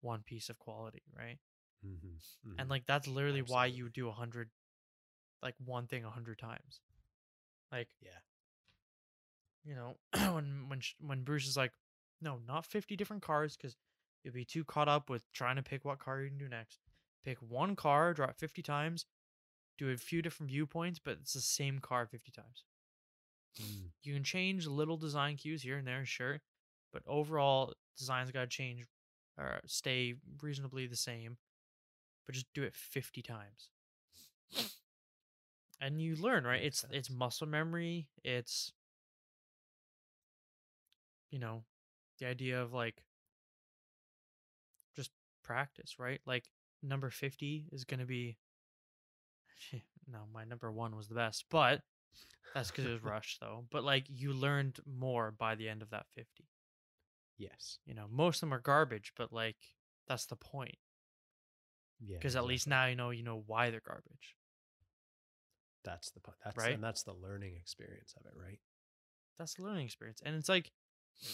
one 0.01 0.21
piece 0.23 0.49
of 0.49 0.59
quality, 0.59 1.01
right? 1.17 1.39
Mhm, 1.85 2.19
And 2.57 2.67
mhm. 2.67 2.69
like 2.69 2.85
that's 2.85 3.07
literally 3.07 3.41
why 3.41 3.65
you 3.65 3.89
do 3.89 4.07
a 4.09 4.11
hundred, 4.13 4.51
like 5.43 5.55
one 5.63 5.87
thing 5.87 6.05
a 6.05 6.09
hundred 6.09 6.39
times. 6.39 6.81
Like 7.71 7.89
yeah, 8.01 8.19
you 9.63 9.75
know 9.75 9.95
when 10.33 10.65
when 10.67 10.81
when 10.99 11.23
Bruce 11.23 11.47
is 11.47 11.57
like, 11.57 11.73
no, 12.21 12.39
not 12.47 12.65
fifty 12.65 12.95
different 12.95 13.21
cars 13.21 13.55
because 13.57 13.75
you'll 14.23 14.33
be 14.33 14.45
too 14.45 14.63
caught 14.63 14.87
up 14.87 15.09
with 15.09 15.23
trying 15.33 15.55
to 15.57 15.63
pick 15.63 15.85
what 15.85 15.99
car 15.99 16.21
you 16.21 16.29
can 16.29 16.37
do 16.37 16.47
next. 16.49 16.79
Pick 17.23 17.37
one 17.39 17.75
car, 17.75 18.13
draw 18.13 18.27
it 18.29 18.37
fifty 18.37 18.61
times, 18.61 19.05
do 19.77 19.89
a 19.91 19.97
few 19.97 20.21
different 20.21 20.51
viewpoints, 20.51 20.99
but 21.03 21.17
it's 21.21 21.33
the 21.33 21.41
same 21.41 21.79
car 21.79 22.05
fifty 22.07 22.31
times. 22.31 22.63
Mm, 23.61 23.91
You 24.03 24.13
can 24.13 24.23
change 24.23 24.67
little 24.67 24.97
design 24.97 25.37
cues 25.37 25.61
here 25.63 25.77
and 25.77 25.87
there, 25.87 26.05
sure, 26.05 26.41
but 26.93 27.03
overall 27.07 27.73
designs 27.97 28.31
got 28.31 28.41
to 28.41 28.47
change 28.47 28.85
or 29.37 29.59
stay 29.65 30.15
reasonably 30.41 30.87
the 30.87 30.95
same. 30.95 31.37
But 32.25 32.35
just 32.35 32.47
do 32.53 32.63
it 32.63 32.75
fifty 32.75 33.21
times, 33.21 33.69
and 35.79 36.01
you 36.01 36.15
learn, 36.15 36.43
right? 36.45 36.63
It's 36.63 36.85
it's 36.91 37.09
muscle 37.09 37.47
memory. 37.47 38.07
It's 38.23 38.73
you 41.31 41.39
know 41.39 41.63
the 42.19 42.27
idea 42.27 42.61
of 42.61 42.73
like 42.73 43.03
just 44.95 45.11
practice, 45.43 45.99
right? 45.99 46.21
Like 46.25 46.45
number 46.83 47.09
fifty 47.09 47.65
is 47.71 47.83
gonna 47.85 48.05
be. 48.05 48.37
No, 50.09 50.19
my 50.33 50.45
number 50.45 50.71
one 50.71 50.95
was 50.95 51.09
the 51.09 51.15
best, 51.15 51.45
but 51.49 51.81
that's 52.53 52.71
because 52.71 52.85
it 52.85 52.93
was 52.93 53.03
rushed 53.03 53.41
though. 53.41 53.65
But 53.69 53.83
like 53.83 54.05
you 54.09 54.31
learned 54.33 54.79
more 54.85 55.31
by 55.31 55.55
the 55.55 55.67
end 55.67 55.81
of 55.81 55.89
that 55.89 56.05
50. 56.15 56.45
yes. 57.37 57.79
You 57.85 57.93
know, 57.93 58.07
most 58.09 58.37
of 58.37 58.41
them 58.41 58.53
are 58.53 58.59
garbage, 58.61 59.13
but 59.17 59.33
like 59.33 59.57
that's 60.07 60.25
the 60.27 60.37
point. 60.37 60.77
Yeah. 61.99 62.17
Because 62.17 62.35
at 62.37 62.45
least 62.45 62.67
now 62.67 62.85
you 62.85 62.95
know 62.95 63.09
you 63.09 63.23
know 63.23 63.43
why 63.47 63.69
they're 63.69 63.81
garbage. 63.85 64.36
That's 65.87 66.11
the 66.11 66.19
that's 66.43 66.57
Right? 66.57 66.73
and 66.73 66.83
that's 66.83 67.03
the 67.03 67.13
learning 67.13 67.55
experience 67.55 68.13
of 68.19 68.25
it, 68.25 68.33
right? 68.35 68.59
That's 69.37 69.53
the 69.55 69.63
learning 69.63 69.85
experience. 69.85 70.21
And 70.23 70.35
it's 70.35 70.49
like 70.49 70.71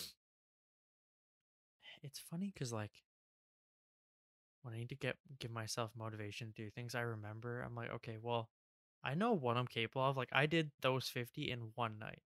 it's 2.04 2.20
funny 2.20 2.52
because 2.54 2.72
like 2.72 2.92
when 4.62 4.74
I 4.74 4.78
need 4.78 4.90
to 4.90 4.96
get 4.96 5.18
give 5.40 5.52
myself 5.52 5.92
motivation 5.98 6.54
to 6.54 6.64
do 6.64 6.70
things 6.70 6.96
I 6.96 7.02
remember, 7.02 7.62
I'm 7.62 7.76
like, 7.76 7.92
okay, 7.96 8.18
well, 8.22 8.50
I 9.04 9.16
know 9.16 9.34
what 9.34 9.58
I'm 9.58 9.68
capable 9.68 10.06
of. 10.06 10.18
Like 10.18 10.30
I 10.32 10.46
did 10.46 10.72
those 10.82 11.08
50 11.08 11.50
in 11.50 11.72
one 11.76 11.98
night. 12.00 12.22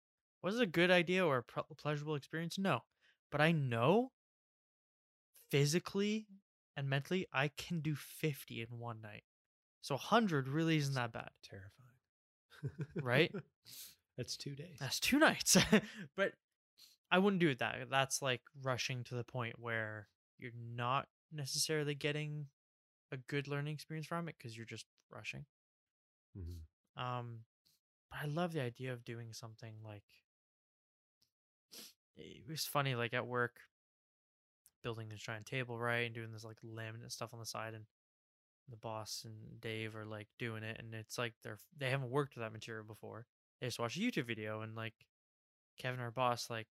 Was 0.43 0.57
it 0.59 0.63
a 0.63 0.67
good 0.67 0.91
idea 0.91 1.25
or 1.25 1.45
a 1.57 1.75
pleasurable 1.75 2.15
experience? 2.15 2.59
No. 2.59 2.81
But 3.31 3.41
I 3.41 3.53
know 3.53 4.13
physically 5.51 6.27
and 6.77 6.89
mentally 6.89 7.27
I 7.33 7.49
can 7.49 7.81
do 7.81 7.95
50 7.95 8.61
in 8.63 8.79
one 8.79 9.01
night. 9.03 9.25
So 9.83 9.95
100 9.97 10.49
really 10.49 10.77
isn't 10.77 10.95
that 10.95 11.13
bad. 11.13 11.31
Terrifying. 11.43 11.82
Right? 13.01 13.33
That's 14.17 14.37
two 14.37 14.55
days. 14.55 14.77
That's 14.79 15.01
two 15.01 15.19
nights. 15.19 15.57
but 16.17 16.33
I 17.11 17.19
wouldn't 17.19 17.41
do 17.41 17.49
it 17.49 17.59
that. 17.61 17.89
That's 17.91 18.23
like 18.23 18.43
rushing 18.63 19.05
to 19.05 19.15
the 19.15 19.25
point 19.25 19.59
where 19.59 20.09
you're 20.39 20.53
not 20.75 21.09
necessarily 21.33 21.95
getting 21.95 22.47
a 23.11 23.17
good 23.17 23.49
learning 23.49 23.75
experience 23.75 24.07
from 24.07 24.29
it 24.29 24.37
because 24.39 24.57
you're 24.57 24.67
just 24.67 24.87
rushing. 25.11 25.45
Mhm. 26.37 27.03
Um, 27.03 27.41
but 28.11 28.21
I 28.23 28.27
love 28.27 28.53
the 28.53 28.61
idea 28.63 28.93
of 28.93 29.05
doing 29.05 29.33
something 29.33 29.75
like 29.85 30.05
it 32.17 32.49
was 32.49 32.65
funny, 32.67 32.95
like 32.95 33.15
at 33.15 33.27
work, 33.27 33.57
building 34.83 35.09
this 35.09 35.21
giant 35.21 35.47
table, 35.47 35.79
right, 35.79 36.07
and 36.07 36.15
doing 36.15 36.33
this 36.33 36.45
like 36.45 36.59
laminate 36.65 37.13
stuff 37.13 37.33
on 37.33 37.41
the 37.41 37.47
side, 37.47 37.75
and 37.75 37.85
the 38.69 38.77
boss 38.77 39.23
and 39.25 39.61
Dave 39.61 39.95
are 39.97 40.05
like 40.05 40.29
doing 40.39 40.63
it, 40.63 40.79
and 40.79 40.95
it's 40.95 41.19
like 41.19 41.35
they're 41.43 41.59
they 41.77 41.91
haven't 41.91 42.11
worked 42.11 42.35
with 42.35 42.43
that 42.43 42.53
material 42.53 42.85
before. 42.85 43.27
They 43.61 43.67
just 43.67 43.79
watched 43.79 43.97
a 43.97 44.01
YouTube 44.01 44.27
video, 44.27 44.61
and 44.61 44.75
like 44.75 44.95
Kevin, 45.79 46.01
our 46.01 46.11
boss, 46.11 46.49
like 46.51 46.69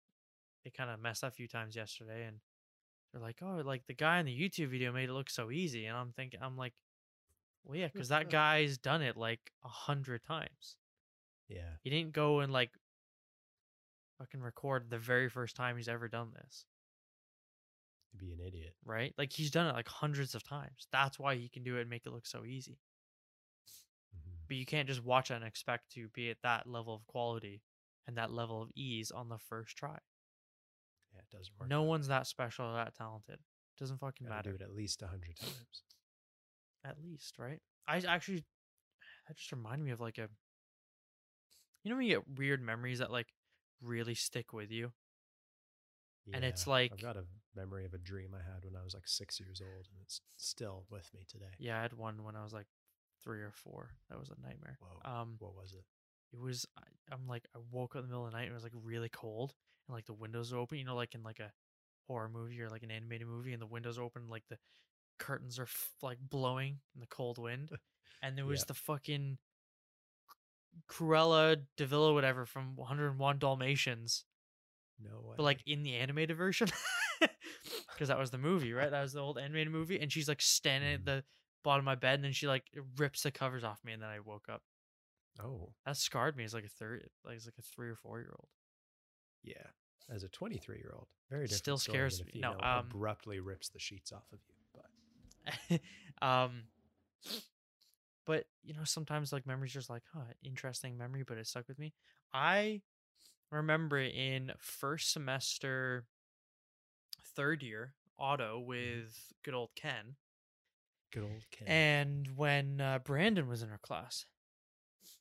they 0.64 0.70
kind 0.70 0.90
of 0.90 1.00
messed 1.00 1.24
up 1.24 1.32
a 1.32 1.36
few 1.36 1.48
times 1.48 1.76
yesterday, 1.76 2.24
and 2.26 2.38
they're 3.12 3.22
like, 3.22 3.38
"Oh, 3.42 3.62
like 3.64 3.86
the 3.86 3.94
guy 3.94 4.18
in 4.18 4.26
the 4.26 4.36
YouTube 4.38 4.68
video 4.68 4.92
made 4.92 5.08
it 5.08 5.12
look 5.12 5.30
so 5.30 5.50
easy," 5.50 5.86
and 5.86 5.96
I'm 5.96 6.12
thinking, 6.12 6.40
I'm 6.42 6.56
like, 6.56 6.74
"Well, 7.64 7.78
yeah, 7.78 7.88
because 7.92 8.08
that 8.08 8.30
guy's 8.30 8.78
done 8.78 9.02
it 9.02 9.16
like 9.16 9.52
a 9.64 9.68
hundred 9.68 10.24
times." 10.24 10.76
Yeah. 11.48 11.76
He 11.82 11.90
didn't 11.90 12.12
go 12.12 12.40
and 12.40 12.52
like 12.52 12.70
fucking 14.18 14.40
record 14.40 14.90
the 14.90 14.98
very 14.98 15.28
first 15.28 15.56
time 15.56 15.76
he's 15.76 15.88
ever 15.88 16.08
done 16.08 16.32
this, 16.34 16.64
Be 18.18 18.32
an 18.32 18.40
idiot. 18.40 18.74
right? 18.84 19.12
Like 19.18 19.32
he's 19.32 19.50
done 19.50 19.66
it 19.66 19.74
like 19.74 19.88
hundreds 19.88 20.34
of 20.34 20.42
times. 20.44 20.86
That's 20.92 21.18
why 21.18 21.34
he 21.36 21.48
can 21.48 21.62
do 21.64 21.76
it 21.78 21.82
and 21.82 21.90
make 21.90 22.06
it 22.06 22.12
look 22.12 22.26
so 22.26 22.44
easy. 22.44 22.78
Mhm. 24.14 24.38
But 24.48 24.56
you 24.56 24.66
can't 24.66 24.88
just 24.88 25.02
watch 25.02 25.30
it 25.30 25.34
and 25.34 25.44
expect 25.44 25.90
to 25.92 26.08
be 26.08 26.30
at 26.30 26.40
that 26.42 26.66
level 26.66 26.94
of 26.94 27.06
quality 27.06 27.62
and 28.06 28.16
that 28.16 28.30
level 28.30 28.62
of 28.62 28.70
ease 28.76 29.10
on 29.10 29.28
the 29.28 29.38
first 29.38 29.76
try. 29.76 29.98
Yeah, 31.12 31.20
it 31.20 31.30
doesn't 31.30 31.54
work. 31.58 31.68
No 31.68 31.82
one's 31.82 32.08
that 32.08 32.26
special 32.26 32.66
or 32.66 32.74
that 32.74 32.94
talented. 32.94 33.38
Doesn't 33.78 33.98
fucking 33.98 34.28
matter. 34.28 34.50
do 34.50 34.56
it 34.56 34.62
at 34.62 34.72
least 34.74 35.02
a 35.02 35.06
hundred 35.08 35.36
times. 35.36 35.82
At 36.84 37.02
least, 37.02 37.38
right? 37.38 37.60
I 37.88 37.98
actually 37.98 38.44
that 39.28 39.36
just 39.36 39.50
reminded 39.52 39.84
me 39.84 39.90
of 39.90 40.00
like 40.00 40.18
a 40.18 40.28
you 41.82 41.90
know 41.90 41.96
when 41.96 42.06
you 42.06 42.14
get 42.16 42.38
weird 42.38 42.62
memories 42.62 43.00
that 43.00 43.10
like 43.10 43.32
really 43.80 44.14
stick 44.14 44.52
with 44.52 44.70
you? 44.70 44.92
And 46.32 46.44
it's 46.44 46.66
like- 46.66 46.92
I've 46.92 47.00
got 47.02 47.16
a 47.16 47.24
memory 47.56 47.84
of 47.84 47.94
a 47.94 47.98
dream 47.98 48.30
I 48.34 48.42
had 48.42 48.64
when 48.64 48.76
I 48.76 48.82
was 48.84 48.94
like 48.94 49.06
six 49.06 49.38
years 49.40 49.60
old, 49.60 49.88
and 49.90 50.00
it's 50.02 50.20
still 50.36 50.84
with 50.90 51.12
me 51.14 51.24
today. 51.28 51.54
Yeah, 51.58 51.78
I 51.78 51.82
had 51.82 51.92
one 51.92 52.22
when 52.24 52.36
I 52.36 52.42
was 52.44 52.52
like 52.52 52.66
three 53.22 53.40
or 53.40 53.52
four. 53.52 53.90
That 54.10 54.18
was 54.18 54.30
a 54.30 54.40
nightmare. 54.46 54.78
Whoa. 54.80 55.10
Um, 55.10 55.36
What 55.38 55.54
was 55.54 55.72
it? 55.72 55.84
it 56.32 56.40
was 56.40 56.66
I- 56.76 57.14
I'm 57.14 57.26
like 57.28 57.46
I 57.54 57.58
woke 57.70 57.94
up 57.96 58.02
in 58.02 58.08
the 58.08 58.12
middle 58.14 58.26
of 58.26 58.32
the 58.32 58.36
night 58.36 58.44
and 58.44 58.50
it 58.52 58.54
was 58.54 58.64
like 58.64 58.72
really 58.82 59.08
cold 59.08 59.54
and 59.86 59.94
like 59.94 60.06
the 60.06 60.12
windows 60.14 60.52
were 60.52 60.58
open. 60.58 60.78
You 60.78 60.84
know, 60.84 60.96
like 60.96 61.14
in 61.14 61.22
like 61.22 61.38
a 61.40 61.52
horror 62.08 62.28
movie 62.28 62.60
or 62.60 62.68
like 62.70 62.82
an 62.82 62.90
animated 62.90 63.26
movie, 63.28 63.52
and 63.52 63.62
the 63.62 63.66
windows 63.66 63.98
are 63.98 64.02
open, 64.02 64.28
like 64.28 64.42
the 64.48 64.58
curtains 65.18 65.58
are 65.58 65.62
f- 65.64 65.92
like 66.02 66.18
blowing 66.20 66.80
in 66.94 67.00
the 67.00 67.06
cold 67.06 67.38
wind, 67.38 67.70
and 68.22 68.36
there 68.36 68.44
was 68.46 68.60
Yeah. 68.60 68.64
the 68.68 68.74
fucking 68.74 69.38
Cruella 70.90 71.56
Devilla, 71.78 72.12
whatever 72.12 72.44
from 72.46 72.76
101 72.76 73.38
Dalmatians, 73.38 74.24
No 75.00 75.20
way. 75.20 75.34
but 75.36 75.42
like 75.44 75.60
in 75.66 75.82
the 75.82 75.94
animated 75.94 76.36
version, 76.36 76.68
because 77.94 78.08
that 78.08 78.18
was 78.18 78.30
the 78.30 78.38
movie, 78.38 78.72
right? 78.72 78.90
That 78.90 79.02
was 79.02 79.12
the 79.12 79.20
old 79.20 79.38
animated 79.38 79.72
movie, 79.72 80.00
and 80.00 80.12
she's 80.12 80.28
like 80.28 80.42
standing 80.42 80.92
at 80.94 81.00
Mhm. 81.02 81.04
the 81.04 81.24
bottom 81.62 81.80
of 81.80 81.84
my 81.86 81.94
bed, 81.94 82.16
and 82.16 82.24
then 82.24 82.32
she 82.32 82.46
like 82.46 82.64
rips 82.96 83.22
the 83.22 83.30
covers 83.30 83.64
off 83.64 83.84
me, 83.84 83.92
and 83.92 84.02
then 84.02 84.10
I 84.10 84.20
woke 84.20 84.48
up. 84.48 84.62
oh 85.40 85.72
That 85.86 85.96
scarred 85.96 86.36
me 86.36 86.44
as 86.44 86.54
like 86.54 86.64
a 86.64 86.68
third, 86.68 87.08
like 87.24 87.36
as 87.36 87.46
like 87.46 87.58
a 87.58 87.62
three 87.62 87.88
or 87.88 87.96
four 87.96 88.20
year 88.20 88.34
old. 88.38 88.48
yeah, 89.42 89.66
as 90.10 90.22
a 90.22 90.28
23 90.28 90.78
year 90.78 90.92
old. 90.94 91.08
Very 91.30 91.44
different. 91.44 91.58
Still 91.58 91.78
scares 91.78 92.22
me. 92.24 92.40
No, 92.40 92.50
um, 92.62 92.86
abruptly 92.88 93.40
rips 93.40 93.68
the 93.68 93.78
sheets 93.78 94.12
off 94.12 94.32
of 94.32 94.40
you. 94.48 94.54
But 94.74 95.80
um 96.26 96.64
but 98.26 98.44
you 98.62 98.74
know 98.74 98.84
sometimes 98.84 99.32
like 99.32 99.46
memories 99.46 99.72
just 99.72 99.90
like 99.90 100.02
huh 100.14 100.20
interesting 100.42 100.96
memory 100.96 101.22
but 101.26 101.36
it 101.38 101.46
stuck 101.46 101.68
with 101.68 101.78
me 101.78 101.92
i 102.32 102.80
remember 103.50 103.98
in 103.98 104.52
first 104.58 105.12
semester 105.12 106.06
third 107.36 107.62
year 107.62 107.94
auto 108.18 108.58
with 108.58 109.32
good 109.44 109.54
old 109.54 109.70
ken 109.76 110.16
good 111.12 111.24
old 111.24 111.44
Ken. 111.50 111.68
and 111.68 112.28
when 112.36 112.80
uh, 112.80 112.98
brandon 113.04 113.48
was 113.48 113.62
in 113.62 113.70
our 113.70 113.78
class. 113.78 114.26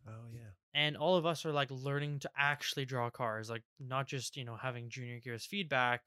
Oh 0.08 0.28
yeah, 0.34 0.52
and 0.74 0.98
all 0.98 1.16
of 1.16 1.26
us 1.26 1.46
are 1.46 1.52
like 1.52 1.70
learning 1.72 2.20
to 2.20 2.30
actually 2.38 2.86
draw 2.86 3.10
cars 3.10 3.50
like 3.50 3.64
not 3.80 4.08
just 4.08 4.38
you 4.38 4.46
know 4.46 4.56
having 4.56 4.90
junior 4.90 5.20
gears 5.20 5.46
feedback 5.46 6.02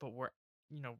but 0.00 0.12
we're 0.12 0.30
you 0.70 0.80
know 0.80 0.96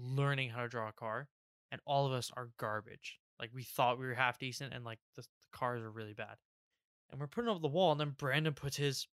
learning 0.00 0.50
how 0.50 0.62
to 0.62 0.68
draw 0.68 0.88
a 0.88 0.92
car 0.92 1.28
and 1.70 1.80
all 1.84 2.06
of 2.06 2.12
us 2.12 2.30
are 2.36 2.50
garbage. 2.58 3.18
Like 3.38 3.50
we 3.54 3.64
thought 3.64 3.98
we 3.98 4.06
were 4.06 4.14
half 4.14 4.38
decent 4.38 4.72
and 4.72 4.84
like 4.84 4.98
the, 5.14 5.22
the 5.22 5.28
cars 5.52 5.82
are 5.82 5.90
really 5.90 6.14
bad. 6.14 6.36
And 7.10 7.20
we're 7.20 7.26
putting 7.26 7.50
up 7.50 7.60
the 7.60 7.68
wall 7.68 7.92
and 7.92 8.00
then 8.00 8.14
brandon 8.16 8.54
puts 8.54 8.76
his 8.76 9.06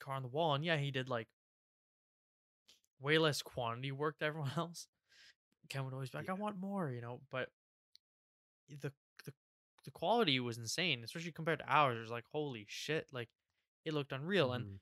car 0.00 0.14
on 0.14 0.22
the 0.22 0.28
wall 0.28 0.54
and 0.54 0.64
yeah 0.64 0.76
he 0.76 0.90
did 0.90 1.08
like 1.08 1.26
way 3.00 3.18
less 3.18 3.42
quantity 3.42 3.92
work 3.92 4.18
than 4.18 4.28
everyone 4.28 4.52
else 4.56 4.88
ken 5.68 5.84
would 5.84 5.94
always 5.94 6.10
be 6.10 6.18
like 6.18 6.28
i 6.28 6.32
want 6.34 6.58
more 6.58 6.90
you 6.90 7.00
know 7.00 7.20
but 7.30 7.50
the 8.68 8.92
the 9.24 9.32
the 9.84 9.90
quality 9.90 10.40
was 10.40 10.58
insane, 10.58 11.04
especially 11.04 11.32
compared 11.32 11.60
to 11.60 11.68
ours. 11.68 11.96
It 11.98 12.00
was 12.02 12.10
like, 12.10 12.24
holy 12.32 12.66
shit, 12.68 13.06
like 13.12 13.28
it 13.84 13.94
looked 13.94 14.12
unreal. 14.12 14.52
And 14.52 14.66
Mhm. 14.66 14.78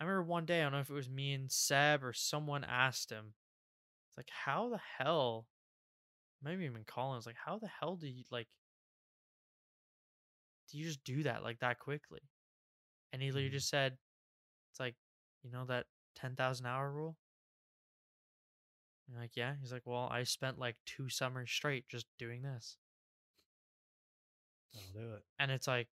I 0.00 0.04
remember 0.04 0.22
one 0.24 0.46
day, 0.46 0.60
I 0.60 0.64
don't 0.64 0.72
know 0.72 0.80
if 0.80 0.90
it 0.90 0.94
was 0.94 1.08
me 1.10 1.32
and 1.34 1.50
Seb 1.50 2.04
or 2.04 2.12
someone 2.12 2.64
asked 2.64 3.10
him, 3.10 3.34
it's 4.08 4.16
like, 4.18 4.30
how 4.30 4.68
the 4.70 4.80
hell, 4.98 5.48
maybe 6.42 6.64
even 6.66 6.84
Colin 6.84 7.16
was 7.16 7.26
like, 7.26 7.36
how 7.44 7.58
the 7.58 7.68
hell 7.68 7.96
do 7.96 8.08
you 8.08 8.24
like, 8.30 8.48
do 10.70 10.78
you 10.78 10.84
just 10.84 11.04
do 11.04 11.22
that 11.24 11.42
like 11.42 11.60
that 11.60 11.78
quickly? 11.78 12.20
And 13.12 13.22
he 13.22 13.30
literally 13.30 13.50
Mhm. 13.50 13.52
just 13.52 13.68
said, 13.68 13.98
it's 14.72 14.80
like, 14.80 14.96
you 15.42 15.50
know, 15.50 15.64
that 15.66 15.86
10,000 16.14 16.66
hour 16.66 16.90
rule? 16.90 17.16
And 19.10 19.20
like, 19.20 19.32
yeah. 19.36 19.54
He's 19.60 19.72
like, 19.72 19.82
well, 19.84 20.08
I 20.10 20.22
spent 20.22 20.58
like 20.58 20.76
two 20.86 21.08
summers 21.08 21.50
straight 21.50 21.88
just 21.88 22.06
doing 22.18 22.42
this. 22.42 22.76
I'll 24.74 25.02
do 25.02 25.12
it. 25.14 25.22
And 25.38 25.50
it's 25.50 25.66
like, 25.66 25.88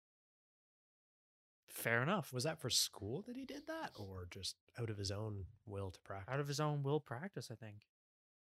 fair 1.67 2.01
enough. 2.03 2.33
Was 2.33 2.43
that 2.43 2.59
for 2.59 2.69
school 2.69 3.23
that 3.27 3.35
he 3.37 3.45
did 3.45 3.67
that, 3.67 3.91
or 3.95 4.27
just 4.29 4.55
out 4.79 4.89
of 4.89 4.97
his 4.97 5.11
own 5.11 5.45
will 5.65 5.91
to 5.91 5.99
practice? 6.01 6.33
out 6.33 6.39
of 6.39 6.47
his 6.47 6.59
own 6.59 6.83
will 6.83 6.99
practice, 6.99 7.49
I 7.51 7.55
think. 7.55 7.77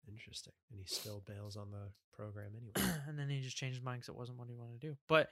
Interesting. 0.08 0.54
And 0.70 0.80
he 0.80 0.86
still 0.86 1.22
bails 1.26 1.56
on 1.56 1.70
the 1.70 1.90
program 2.16 2.52
anyway. 2.56 2.94
and 3.06 3.18
then 3.18 3.28
he 3.28 3.40
just 3.40 3.56
changed 3.56 3.76
his 3.76 3.84
mind 3.84 4.00
because 4.00 4.08
it 4.14 4.18
wasn't 4.18 4.38
what 4.38 4.48
he 4.48 4.54
wanted 4.54 4.80
to 4.80 4.86
do. 4.88 4.96
But 5.08 5.30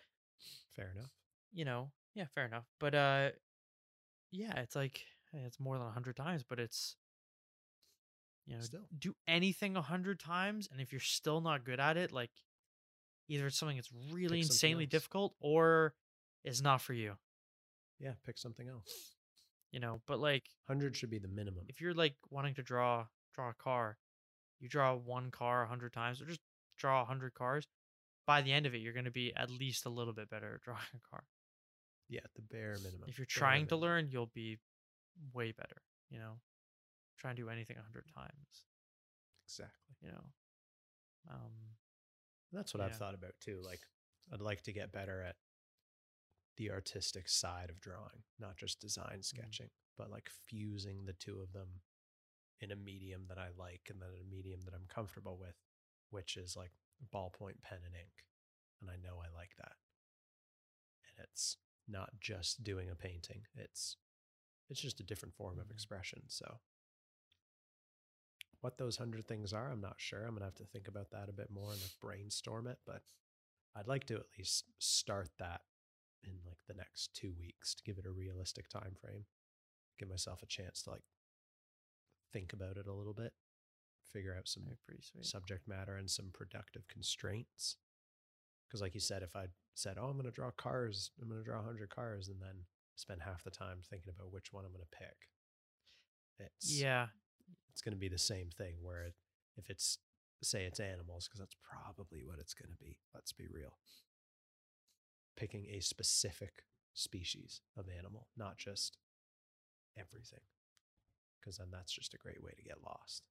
Fair 0.77 0.93
enough. 0.97 1.11
you 1.53 1.65
know, 1.65 1.91
yeah, 2.15 2.27
fair 2.35 2.45
enough. 2.47 2.67
But 2.79 2.95
uh, 2.95 3.31
yeah, 4.31 4.59
it's 4.61 4.77
like 4.77 5.01
it's 5.33 5.59
more 5.61 5.79
than 5.79 5.87
a 5.87 5.91
hundred 5.91 6.17
times, 6.17 6.43
but 6.49 6.59
it's 6.61 6.97
you 8.47 8.57
know, 8.57 8.63
Still. 8.63 8.81
do 8.99 9.15
anything 9.29 9.77
a 9.77 9.83
hundred 9.83 10.19
times, 10.21 10.69
and 10.71 10.81
if 10.81 10.93
you're 10.93 11.01
still 11.01 11.41
not 11.41 11.65
good 11.65 11.81
at 11.81 11.97
it, 11.97 12.13
like 12.13 12.31
either 13.29 13.47
it's 13.47 13.59
something 13.59 13.77
that's 13.77 13.91
really 14.13 14.39
Pick 14.39 14.47
insanely 14.51 14.87
difficult 14.87 15.35
or 15.41 15.95
it's 16.45 16.61
not 16.61 16.81
for 16.81 16.93
you. 16.95 17.15
Yeah, 17.99 18.13
pick 18.25 18.39
something 18.39 18.67
else. 18.69 19.15
You 19.73 19.79
know, 19.79 20.01
but 20.07 20.19
like 20.19 20.45
100 20.67 20.97
should 20.97 21.11
be 21.11 21.19
the 21.19 21.29
minimum. 21.29 21.65
if 21.69 21.81
you're 21.81 21.95
like 21.95 22.15
wanting 22.31 22.55
to 22.55 22.63
draw 22.63 23.07
draw 23.35 23.51
a 23.51 23.55
car, 23.55 23.99
you 24.59 24.69
draw 24.69 24.95
one 24.95 25.31
car 25.31 25.63
a 25.63 25.69
hundred 25.69 25.93
times, 25.93 26.21
or 26.21 26.25
just 26.27 26.41
draw 26.77 27.03
a 27.03 27.05
hundred 27.05 27.35
cars. 27.35 27.69
By 28.27 28.43
the 28.43 28.53
end 28.53 28.67
of 28.67 28.75
it, 28.75 28.79
you're 28.79 28.93
going 28.93 29.05
to 29.05 29.11
be 29.11 29.33
at 29.37 29.51
least 29.51 29.87
a 29.87 29.91
little 29.91 30.13
bit 30.13 30.29
better 30.29 30.55
at 30.57 30.61
drawing 30.65 30.81
a 30.95 31.09
car. 31.09 31.25
yeah, 32.09 32.21
the 32.35 32.43
bare 32.43 32.77
minimum. 32.83 33.09
If 33.09 33.19
you're 33.19 33.27
Bare 33.27 33.41
trying 33.41 33.67
to 33.69 33.77
learn, 33.77 34.09
you'll 34.11 34.31
be 34.35 34.59
way 35.33 35.53
better. 35.53 35.83
You 36.11 36.19
know, 36.19 36.33
try 37.21 37.31
and 37.31 37.37
do 37.39 37.49
anything 37.51 37.77
a 37.79 37.83
hundred 37.83 38.07
times. 38.15 38.65
Exactly. 39.47 39.97
You 40.03 40.09
know, 40.13 40.25
um, 41.31 41.53
That's 42.53 42.75
what 42.75 42.83
I've 42.83 42.97
thought 42.97 43.15
about 43.15 43.35
too. 43.41 43.61
Like, 43.65 43.81
I'd 44.33 44.41
like 44.41 44.63
to 44.63 44.73
get 44.73 44.93
better 44.93 45.23
at 45.23 45.37
the 46.57 46.71
artistic 46.71 47.29
side 47.29 47.71
of 47.71 47.81
drawing, 47.81 48.23
not 48.39 48.57
just 48.57 48.81
design 48.81 49.19
Mm. 49.21 49.25
sketching, 49.25 49.71
but 49.97 50.11
like 50.11 50.29
fusing 50.29 51.05
the 51.05 51.15
two 51.15 51.41
of 51.41 51.53
them 51.53 51.83
in 52.61 52.71
a 52.73 52.77
medium 52.77 53.27
that 53.29 53.39
I 53.39 53.51
like 53.57 53.89
and 53.91 54.01
then 54.01 54.11
a 54.21 54.25
medium 54.25 54.61
that 54.63 54.75
I'm 54.75 54.87
comfortable 54.87 55.39
with, 55.39 55.57
which 56.11 56.37
is 56.37 56.57
like 56.57 56.73
ballpoint 57.13 57.63
pen 57.63 57.83
and 57.85 57.95
ink. 57.95 58.27
And 58.81 58.91
I 58.91 58.97
know 58.97 59.21
I 59.21 59.29
like 59.35 59.57
that. 59.57 59.77
And 61.17 61.25
it's 61.25 61.57
not 61.89 62.21
just 62.21 62.63
doing 62.63 62.91
a 62.91 62.95
painting. 62.97 63.47
It's 63.57 63.97
it's 64.69 64.81
just 64.81 65.01
a 65.01 65.05
different 65.05 65.35
form 65.35 65.59
of 65.59 65.69
Mhm. 65.69 65.73
expression. 65.73 66.29
So 66.29 66.61
what 68.61 68.79
those 68.79 68.97
hundred 68.97 69.27
things 69.27 69.53
are, 69.53 69.71
I'm 69.71 69.81
not 69.81 69.97
sure. 69.99 70.25
I'm 70.25 70.35
gonna 70.35 70.45
have 70.45 70.55
to 70.57 70.65
think 70.65 70.89
about 70.89 71.11
that 71.13 71.29
a 71.29 71.33
bit 71.33 71.51
more 71.51 71.71
and 71.71 71.81
like 71.81 71.99
brainstorm 72.01 72.67
it, 72.67 72.79
but 72.87 73.03
I'd 73.77 73.89
like 73.89 74.05
to 74.07 74.17
at 74.17 74.27
least 74.39 74.65
start 74.79 75.31
that 75.39 75.63
in 76.25 76.33
like 76.47 76.59
the 76.69 76.75
next 76.75 77.15
two 77.15 77.33
weeks 77.39 77.75
to 77.75 77.83
give 77.85 77.99
it 77.99 78.07
a 78.07 78.11
realistic 78.11 78.69
time 78.69 78.95
frame. 79.01 79.25
Give 79.99 80.09
myself 80.09 80.43
a 80.43 80.47
chance 80.47 80.83
to 80.83 80.91
like 80.91 81.03
think 82.33 82.53
about 82.53 82.77
it 82.77 82.87
a 82.87 82.93
little 82.93 83.15
bit, 83.15 83.33
figure 84.13 84.35
out 84.37 84.49
some 84.49 84.65
that'd 84.65 84.79
be 84.79 84.83
pretty 84.87 85.03
sweet. 85.03 85.27
subject 85.27 85.69
matter 85.69 85.97
and 85.97 86.11
some 86.11 86.31
productive 86.33 86.87
constraints. 86.89 87.77
Because, 88.67 88.83
like 88.83 88.95
you 88.95 89.01
said, 89.01 89.23
if 89.23 89.35
I 89.35 89.47
said, 89.75 89.97
"Oh, 89.99 90.07
I'm 90.07 90.13
going 90.13 90.27
to 90.27 90.31
draw 90.31 90.51
cars," 90.53 91.11
I'm 91.21 91.29
going 91.29 91.41
to 91.41 91.45
draw 91.45 91.57
100 91.57 91.91
cars, 91.91 92.29
and 92.29 92.41
then 92.41 92.67
spend 92.95 93.21
half 93.23 93.43
the 93.43 93.51
time 93.51 93.79
thinking 93.83 94.13
about 94.15 94.33
which 94.33 94.53
one 94.53 94.65
I'm 94.65 94.71
going 94.71 94.85
to 94.85 94.97
pick, 94.97 95.29
it's 96.39 96.81
yeah, 96.81 97.09
it's 97.81 97.87
going 97.87 97.97
to 97.97 97.99
be 97.99 98.09
the 98.13 98.19
same 98.19 98.51
thing. 98.51 98.75
Where 98.83 99.05
it, 99.05 99.15
if 99.57 99.71
it's 99.71 99.97
say 100.43 100.65
it's 100.65 100.81
animals, 100.81 101.27
because 101.27 101.41
that's 101.41 101.57
probably 101.65 102.21
what 102.23 102.39
it's 102.39 102.53
going 102.53 102.69
to 102.71 102.77
be. 102.77 102.99
Let's 103.15 103.33
be 103.33 103.47
real. 103.51 103.79
Picking 105.35 105.65
a 105.71 105.81
specific 105.81 106.65
species 106.93 107.63
of 107.79 107.87
animal, 107.89 108.29
not 108.37 108.59
just 108.59 108.99
everything, 109.99 110.45
because 111.41 111.57
then 111.57 111.69
that's 111.73 111.93
just 111.93 112.13
a 112.13 112.19
great 112.19 112.43
way 112.43 112.53
to 112.55 112.63
get 112.63 112.85
lost. 112.85 113.23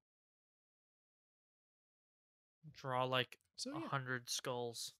draw 2.75 3.03
like 3.03 3.37
So 3.55 3.71
a 3.75 3.79
yeah. 3.81 3.87
hundred 3.89 4.29
skulls. 4.31 4.93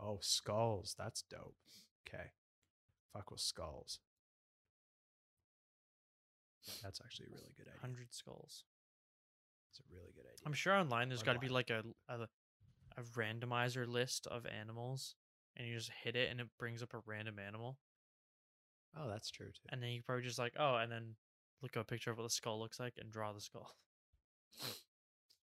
Oh, 0.00 0.20
skulls. 0.22 0.94
That's 0.98 1.22
dope. 1.22 1.56
Okay. 2.08 2.30
Fuck 3.12 3.30
with 3.30 3.40
skulls. 3.40 3.98
That's 6.82 7.00
actually 7.04 7.26
a 7.26 7.34
really 7.34 7.52
good 7.56 7.68
idea. 7.68 7.80
Hundred 7.80 8.12
skulls. 8.14 8.64
It's 9.70 9.80
a 9.80 9.84
really 9.94 10.12
good 10.14 10.24
idea. 10.26 10.42
I'm 10.46 10.52
sure 10.52 10.74
online 10.74 11.08
there's 11.08 11.22
got 11.22 11.34
to 11.34 11.38
be 11.38 11.48
like 11.48 11.70
a, 11.70 11.82
a 12.08 12.26
a 12.98 13.02
randomizer 13.14 13.86
list 13.86 14.26
of 14.26 14.46
animals, 14.46 15.14
and 15.56 15.66
you 15.68 15.74
just 15.76 15.90
hit 16.02 16.16
it, 16.16 16.30
and 16.30 16.40
it 16.40 16.46
brings 16.58 16.82
up 16.82 16.94
a 16.94 16.98
random 17.06 17.38
animal, 17.38 17.76
Oh, 18.98 19.06
that's 19.08 19.30
true 19.30 19.48
too. 19.48 19.68
and 19.70 19.82
then 19.82 19.90
you 19.90 20.02
probably 20.02 20.24
just 20.24 20.38
like 20.38 20.54
oh, 20.58 20.76
and 20.76 20.90
then 20.90 21.14
look 21.62 21.76
at 21.76 21.80
a 21.80 21.84
picture 21.84 22.10
of 22.10 22.16
what 22.16 22.22
the 22.24 22.30
skull 22.30 22.58
looks 22.58 22.80
like 22.80 22.94
and 22.98 23.10
draw 23.12 23.32
the 23.32 23.40
skull. 23.40 23.70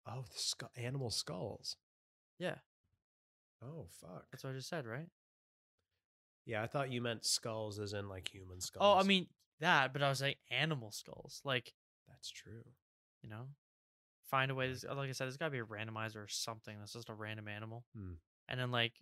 Oh, 0.07 0.21
the 0.33 0.39
skull, 0.39 0.71
animal 0.77 1.11
skulls. 1.11 1.75
Yeah, 2.39 2.55
Oh, 3.63 3.87
fuck. 4.01 4.25
that's 4.31 4.43
what 4.43 4.51
I 4.51 4.53
just 4.53 4.69
said, 4.69 4.85
right? 4.85 5.07
Yeah, 6.45 6.63
I 6.63 6.67
thought 6.67 6.91
you 6.91 7.01
meant 7.01 7.25
skulls 7.25 7.77
as 7.79 7.93
in 7.93 8.07
like 8.07 8.29
human 8.33 8.61
skulls. 8.61 8.81
Oh, 8.83 8.97
I 8.99 9.03
mean 9.03 9.27
that, 9.59 9.93
but 9.93 10.01
I 10.03 10.09
was 10.09 10.21
like 10.21 10.39
animal 10.51 10.91
skulls, 10.91 11.41
like 11.43 11.73
that's 12.07 12.29
true. 12.29 12.63
you 13.23 13.29
know, 13.29 13.47
find 14.29 14.51
a 14.51 14.55
way. 14.55 14.69
This, 14.71 14.83
like 14.83 15.09
I 15.09 15.11
said, 15.11 15.25
there's 15.25 15.37
got 15.37 15.45
to 15.45 15.51
be 15.51 15.59
a 15.59 15.65
randomizer 15.65 16.17
or 16.17 16.27
something 16.27 16.77
that's 16.79 16.93
just 16.93 17.09
a 17.09 17.13
random 17.13 17.47
animal, 17.47 17.83
Hmm. 17.95 18.13
and 18.47 18.59
then 18.59 18.71
like 18.71 18.93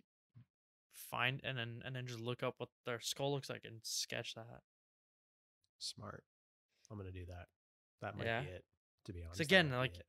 find 1.10 1.40
and 1.44 1.56
then 1.58 1.82
and 1.84 1.94
then 1.94 2.06
just 2.06 2.20
look 2.20 2.42
up 2.42 2.54
what 2.58 2.70
their 2.86 3.00
skull 3.00 3.32
looks 3.32 3.50
like 3.50 3.64
and 3.64 3.80
sketch 3.82 4.34
that. 4.34 4.62
Smart. 5.78 6.24
I'm 6.90 6.96
gonna 6.96 7.12
do 7.12 7.26
that. 7.26 7.48
That 8.00 8.16
might 8.16 8.24
Yeah. 8.26 8.40
be 8.42 8.48
it. 8.48 8.64
To 9.04 9.12
be 9.12 9.22
honest. 9.22 9.40
Again, 9.40 9.70
like 9.70 10.00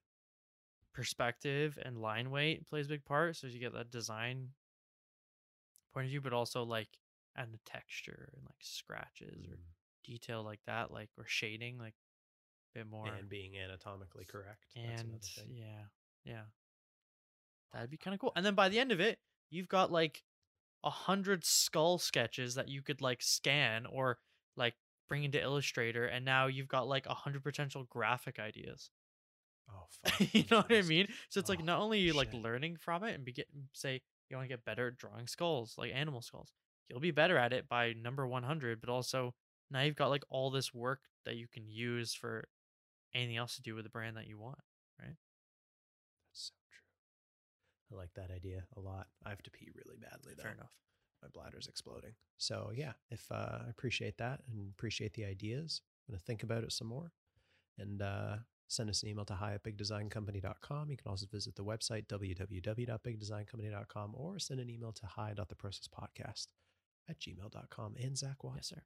perspective 0.93 1.77
and 1.83 1.97
line 2.01 2.31
weight 2.31 2.65
plays 2.67 2.85
a 2.87 2.89
big 2.89 3.05
part, 3.05 3.35
so 3.35 3.47
you 3.47 3.59
get 3.59 3.73
that 3.73 3.91
design 3.91 4.49
point 5.93 6.05
of 6.05 6.09
view, 6.11 6.21
but 6.21 6.33
also 6.33 6.63
like 6.63 6.89
and 7.35 7.53
the 7.53 7.59
texture 7.65 8.29
and 8.35 8.43
like 8.45 8.57
scratches 8.61 9.45
or 9.47 9.57
Mm. 9.57 9.73
Detail 10.07 10.43
like 10.43 10.61
that, 10.65 10.91
like 10.91 11.09
or 11.17 11.25
shading, 11.27 11.77
like 11.77 11.93
a 12.75 12.79
bit 12.79 12.89
more. 12.89 13.07
and 13.07 13.29
being 13.29 13.51
anatomically 13.55 14.25
correct. 14.25 14.65
And 14.75 15.21
yeah 15.53 15.83
yeah 16.25 16.41
that'd 17.73 17.89
be 17.89 17.95
kind 17.97 18.13
of 18.13 18.19
cool 18.19 18.33
and 18.35 18.45
then 18.45 18.55
by 18.55 18.67
the 18.67 18.79
end 18.79 18.91
of 18.91 18.99
it 18.99 19.19
you've 19.49 19.69
got 19.69 19.91
like 19.91 20.23
a 20.83 20.89
hundred 20.89 21.45
skull 21.45 21.97
sketches 21.97 22.55
that 22.55 22.69
you 22.69 22.81
could 22.81 23.01
like 23.01 23.21
scan 23.21 23.85
or 23.85 24.17
like 24.55 24.75
bring 25.07 25.23
into 25.23 25.41
Illustrator, 25.41 26.05
and 26.05 26.25
now 26.25 26.47
you've 26.47 26.67
got 26.67 26.87
like 26.87 27.05
a 27.05 27.13
hundred 27.13 27.43
potential 27.43 27.85
graphic 27.89 28.39
ideas. 28.39 28.89
Oh, 29.69 29.85
fuck. 30.09 30.33
you 30.33 30.43
know 30.49 30.57
what 30.57 30.71
I 30.71 30.81
mean? 30.81 31.07
So 31.29 31.39
it's 31.39 31.49
like 31.49 31.59
Oh, 31.61 31.65
not 31.65 31.79
only 31.79 31.99
you 31.99 32.13
like 32.13 32.33
learning 32.33 32.77
from 32.77 33.03
it 33.03 33.15
and 33.15 33.25
be 33.25 33.33
get 33.33 33.47
mm, 33.55 33.63
say 33.73 34.01
you 34.29 34.37
want 34.37 34.47
to 34.47 34.53
get 34.53 34.65
better 34.65 34.87
at 34.87 34.97
drawing 34.97 35.27
skulls, 35.27 35.75
like 35.77 35.91
animal 35.93 36.21
skulls. 36.21 36.51
You'll 36.89 36.99
be 36.99 37.11
better 37.11 37.37
at 37.37 37.51
it 37.51 37.67
by 37.67 37.93
number 37.93 38.25
100, 38.25 38.79
but 38.79 38.89
also 38.89 39.33
now 39.71 39.81
you've 39.81 39.95
got 39.95 40.09
like 40.09 40.23
all 40.29 40.51
this 40.51 40.73
work 40.73 41.01
that 41.25 41.35
you 41.35 41.47
can 41.47 41.67
use 41.67 42.13
for 42.13 42.47
anything 43.13 43.37
else 43.37 43.55
to 43.55 43.61
do 43.61 43.75
with 43.75 43.83
the 43.83 43.89
brand 43.89 44.17
that 44.17 44.27
you 44.27 44.37
want. 44.37 44.59
Right? 44.99 45.15
That's 46.29 46.49
so 46.49 46.53
true. 46.71 46.83
I 47.91 47.95
like 47.99 48.13
that 48.15 48.31
idea 48.33 48.63
a 48.75 48.79
lot. 48.79 49.07
I 49.25 49.29
have 49.29 49.43
to 49.43 49.51
pee 49.51 49.69
really 49.75 49.97
badly 49.97 50.33
though. 50.35 50.43
Fair 50.43 50.53
enough. 50.53 50.71
My 51.21 51.29
bladder's 51.29 51.67
exploding. 51.67 52.13
So 52.37 52.71
yeah, 52.73 52.93
if 53.09 53.31
uh, 53.31 53.59
I 53.65 53.69
appreciate 53.69 54.17
that 54.19 54.41
and 54.51 54.71
appreciate 54.71 55.13
the 55.13 55.25
ideas, 55.25 55.81
I'm 56.07 56.13
gonna 56.13 56.19
think 56.19 56.43
about 56.43 56.63
it 56.63 56.71
some 56.71 56.87
more, 56.87 57.11
and 57.77 58.01
uh, 58.01 58.37
send 58.67 58.89
us 58.89 59.03
an 59.03 59.09
email 59.09 59.25
to 59.25 59.33
hi 59.33 59.53
at 59.53 59.63
bigdesigncompany.com. 59.63 60.91
You 60.91 60.97
can 60.97 61.09
also 61.09 61.25
visit 61.31 61.55
the 61.55 61.63
website 61.63 62.05
www.bigdesigncompany.com 62.07 64.11
or 64.13 64.39
send 64.39 64.59
an 64.59 64.69
email 64.69 64.91
to 64.91 65.05
hi.theprocesspodcast 65.07 66.47
at 67.09 67.19
gmail.com. 67.19 67.95
And 67.99 68.17
Zak, 68.17 68.43
what? 68.43 68.57
Yes, 68.57 68.67
sir. 68.67 68.83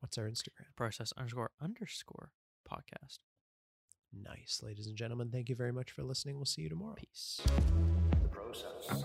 What's 0.00 0.18
our 0.18 0.24
Instagram? 0.28 0.74
Process 0.76 1.12
underscore 1.16 1.50
underscore 1.60 2.30
podcast. 2.70 3.18
Nice, 4.12 4.60
ladies 4.62 4.86
and 4.86 4.96
gentlemen. 4.96 5.30
Thank 5.30 5.48
you 5.48 5.54
very 5.56 5.72
much 5.72 5.90
for 5.90 6.02
listening. 6.02 6.36
We'll 6.36 6.44
see 6.44 6.62
you 6.62 6.68
tomorrow. 6.68 6.94
Peace. 6.96 7.40
The 7.44 8.28
process. 8.30 9.02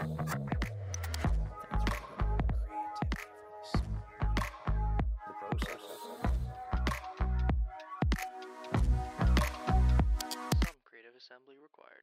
Some 10.64 10.78
creative 10.86 11.16
assembly 11.18 11.56
required. 11.62 12.01